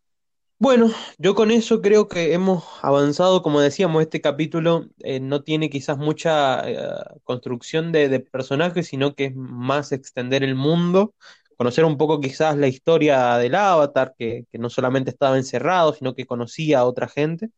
Bueno, 0.59 0.91
yo 1.19 1.35
con 1.35 1.51
eso 1.51 1.83
creo 1.83 2.09
que 2.09 2.35
hemos 2.35 2.65
avanzado, 2.83 3.43
como 3.43 3.61
decíamos, 3.61 4.03
este 4.03 4.21
capítulo 4.21 4.87
eh, 5.01 5.21
no 5.21 5.43
tiene 5.43 5.71
quizás 5.71 5.99
mucha 5.99 6.69
eh, 6.71 6.79
construcción 7.25 7.93
de, 7.93 8.09
de 8.11 8.21
personajes, 8.21 8.89
sino 8.89 9.15
que 9.15 9.27
es 9.27 9.37
más 9.37 9.93
extender 9.93 10.45
el 10.45 10.55
mundo, 10.57 11.15
conocer 11.57 11.85
un 11.87 11.99
poco 11.99 12.21
quizás 12.21 12.57
la 12.59 12.69
historia 12.69 13.39
del 13.39 13.55
Avatar, 13.57 14.15
que, 14.19 14.47
que 14.53 14.59
no 14.59 14.71
solamente 14.71 15.11
estaba 15.11 15.39
encerrado, 15.39 15.95
sino 15.95 16.15
que 16.15 16.27
conocía 16.27 16.81
a 16.81 16.87
otra 16.87 17.09
gente, 17.09 17.51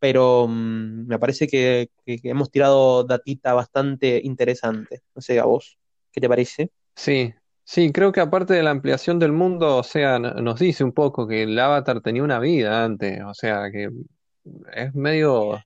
pero 0.00 0.48
mm, 0.48 1.06
me 1.08 1.18
parece 1.20 1.48
que, 1.48 1.90
que- 2.06 2.18
que 2.20 2.30
hemos 2.30 2.50
tirado 2.52 3.04
datita 3.04 3.54
bastante 3.54 4.20
interesante. 4.24 5.02
No 5.14 5.22
sé, 5.22 5.40
a 5.40 5.46
vos, 5.46 5.78
¿qué 6.12 6.20
te 6.22 6.28
parece? 6.30 6.72
Sí, 6.96 7.34
sí, 7.64 7.92
creo 7.92 8.12
que 8.12 8.20
aparte 8.20 8.54
de 8.54 8.62
la 8.62 8.70
ampliación 8.70 9.18
del 9.18 9.32
mundo, 9.32 9.78
o 9.78 9.82
sea, 9.82 10.18
nos 10.18 10.58
dice 10.60 10.84
un 10.84 10.92
poco 10.92 11.26
que 11.26 11.42
el 11.44 11.58
Avatar 11.58 12.00
tenía 12.02 12.22
una 12.22 12.38
vida 12.38 12.84
antes, 12.84 13.22
o 13.24 13.32
sea, 13.34 13.70
que 13.70 13.88
es 14.74 14.94
medio 14.94 15.64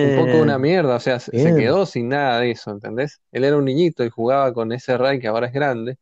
un 0.00 0.12
poco 0.12 0.38
una 0.38 0.58
Bien, 0.58 0.60
mierda, 0.60 0.96
o 0.96 1.00
sea, 1.00 1.20
se 1.20 1.32
se 1.36 1.54
bien. 1.54 1.54
quedó 1.54 1.86
sin 1.86 2.10
nada 2.10 2.40
de 2.40 2.52
eso, 2.52 2.70
¿entendés? 2.72 3.20
Él 3.32 3.44
era 3.44 3.56
un 3.58 3.64
niñito 3.66 4.04
y 4.04 4.10
jugaba 4.10 4.52
con 4.54 4.72
ese 4.72 4.98
Ray 4.98 5.20
que 5.20 5.28
ahora 5.28 5.48
es 5.48 5.52
grande, 5.54 5.98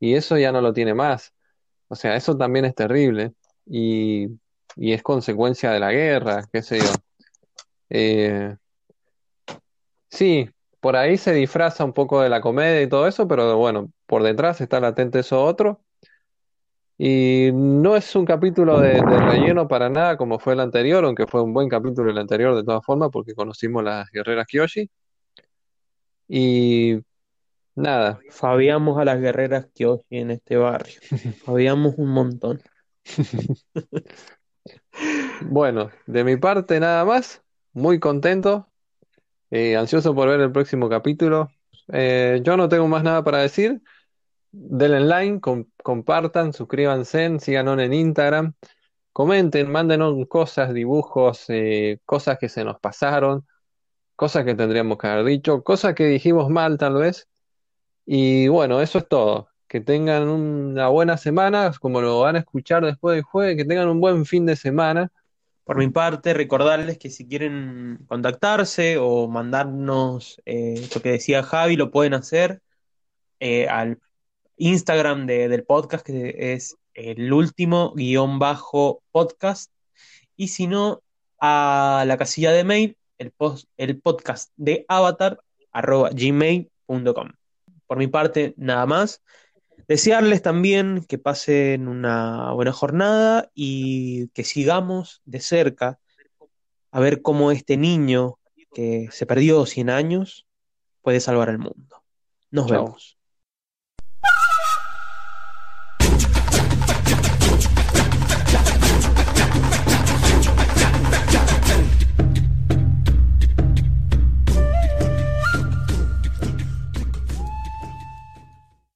y 0.00 0.14
eso 0.14 0.38
ya 0.38 0.52
no 0.52 0.60
lo 0.60 0.72
tiene 0.72 0.94
más. 0.94 1.32
O 1.88 1.96
sea, 1.96 2.16
eso 2.16 2.36
también 2.38 2.64
es 2.66 2.74
terrible, 2.76 3.34
y, 3.66 4.28
y 4.76 4.92
es 4.92 5.02
consecuencia 5.02 5.70
de 5.70 5.80
la 5.80 5.92
guerra, 5.92 6.44
qué 6.52 6.62
sé 6.62 6.78
yo. 6.78 6.92
Eh, 7.90 8.56
sí, 10.08 10.48
por 10.80 10.96
ahí 10.96 11.16
se 11.16 11.32
disfraza 11.32 11.84
un 11.84 11.92
poco 11.92 12.20
de 12.20 12.28
la 12.28 12.40
comedia 12.40 12.82
y 12.82 12.88
todo 12.88 13.06
eso, 13.06 13.26
pero 13.28 13.56
bueno, 13.56 13.90
por 14.06 14.22
detrás 14.22 14.60
está 14.60 14.80
latente 14.80 15.20
eso 15.20 15.42
otro. 15.42 15.80
Y 16.96 17.50
no 17.52 17.96
es 17.96 18.14
un 18.14 18.24
capítulo 18.24 18.80
de, 18.80 18.94
de 18.94 19.18
relleno 19.18 19.66
para 19.66 19.88
nada 19.88 20.16
como 20.16 20.38
fue 20.38 20.52
el 20.54 20.60
anterior, 20.60 21.04
aunque 21.04 21.26
fue 21.26 21.42
un 21.42 21.52
buen 21.52 21.68
capítulo 21.68 22.10
el 22.10 22.18
anterior 22.18 22.54
de 22.54 22.62
todas 22.64 22.84
formas, 22.84 23.10
porque 23.12 23.34
conocimos 23.34 23.82
las 23.82 24.10
guerreras 24.10 24.46
Kyoshi. 24.46 24.88
Y 26.28 27.00
nada, 27.74 28.20
Fabiamos 28.30 28.98
a 28.98 29.04
las 29.04 29.20
guerreras 29.20 29.66
Kyoshi 29.74 30.18
en 30.18 30.30
este 30.32 30.56
barrio. 30.56 31.00
Fabiamos 31.44 31.94
un 31.96 32.10
montón. 32.10 32.62
bueno, 35.42 35.90
de 36.06 36.24
mi 36.24 36.36
parte 36.36 36.80
nada 36.80 37.04
más, 37.04 37.42
muy 37.72 37.98
contento, 38.00 38.68
eh, 39.50 39.76
ansioso 39.76 40.14
por 40.14 40.28
ver 40.28 40.40
el 40.40 40.52
próximo 40.52 40.88
capítulo. 40.88 41.50
Eh, 41.92 42.40
yo 42.44 42.56
no 42.56 42.68
tengo 42.68 42.88
más 42.88 43.02
nada 43.04 43.24
para 43.24 43.38
decir. 43.38 43.82
Denle 44.52 45.00
like, 45.00 45.40
com- 45.40 45.66
compartan, 45.82 46.52
suscríbanse, 46.52 47.38
síganos 47.40 47.78
en 47.80 47.92
Instagram, 47.94 48.54
comenten, 49.12 49.70
mándenos 49.72 50.14
cosas, 50.28 50.74
dibujos, 50.74 51.46
eh, 51.48 52.00
cosas 52.06 52.38
que 52.38 52.48
se 52.50 52.64
nos 52.64 52.80
pasaron, 52.80 53.46
cosas 54.16 54.44
que 54.44 54.54
tendríamos 54.56 54.98
que 54.98 55.08
haber 55.08 55.26
dicho, 55.26 55.64
cosas 55.64 55.94
que 55.94 56.06
dijimos 56.06 56.50
mal 56.50 56.78
tal 56.78 56.94
vez. 56.96 57.28
Y 58.06 58.48
bueno, 58.48 58.82
eso 58.82 58.98
es 58.98 59.08
todo. 59.08 59.50
Que 59.74 59.80
tengan 59.80 60.28
una 60.28 60.86
buena 60.86 61.16
semana, 61.16 61.72
como 61.80 62.00
lo 62.00 62.20
van 62.20 62.36
a 62.36 62.38
escuchar 62.38 62.84
después 62.84 63.16
del 63.16 63.24
jueves, 63.24 63.56
que 63.56 63.64
tengan 63.64 63.88
un 63.88 64.00
buen 64.00 64.24
fin 64.24 64.46
de 64.46 64.54
semana. 64.54 65.10
Por 65.64 65.78
mi 65.78 65.88
parte, 65.88 66.32
recordarles 66.32 66.96
que 66.96 67.10
si 67.10 67.26
quieren 67.26 67.98
contactarse 68.06 68.98
o 68.98 69.26
mandarnos 69.26 70.40
eh, 70.46 70.88
lo 70.94 71.02
que 71.02 71.10
decía 71.10 71.42
Javi, 71.42 71.74
lo 71.74 71.90
pueden 71.90 72.14
hacer 72.14 72.60
eh, 73.40 73.66
al 73.66 73.98
Instagram 74.58 75.26
de- 75.26 75.48
del 75.48 75.64
podcast, 75.64 76.06
que 76.06 76.52
es 76.54 76.76
el 76.94 77.32
último 77.32 77.94
guion 77.96 78.38
bajo 78.38 79.02
podcast. 79.10 79.72
Y 80.36 80.46
si 80.48 80.68
no, 80.68 81.02
a 81.40 82.04
la 82.06 82.16
casilla 82.16 82.52
de 82.52 82.62
mail, 82.62 82.96
el, 83.18 83.32
el 83.76 84.00
podcast 84.00 84.52
de 84.54 84.84
avatar, 84.86 85.40
arroba 85.72 86.10
gmail.com. 86.10 87.30
Por 87.88 87.98
mi 87.98 88.06
parte, 88.06 88.54
nada 88.56 88.86
más. 88.86 89.20
Desearles 89.88 90.42
también 90.42 91.04
que 91.06 91.18
pasen 91.18 91.88
una 91.88 92.52
buena 92.52 92.72
jornada 92.72 93.50
y 93.54 94.28
que 94.28 94.44
sigamos 94.44 95.22
de 95.24 95.40
cerca 95.40 95.98
a 96.90 97.00
ver 97.00 97.22
cómo 97.22 97.50
este 97.50 97.76
niño 97.76 98.38
que 98.72 99.08
se 99.10 99.26
perdió 99.26 99.66
100 99.66 99.90
años 99.90 100.46
puede 101.02 101.20
salvar 101.20 101.50
al 101.50 101.58
mundo. 101.58 102.02
Nos 102.50 102.66
Chao. 102.68 102.84
vemos. 102.84 103.18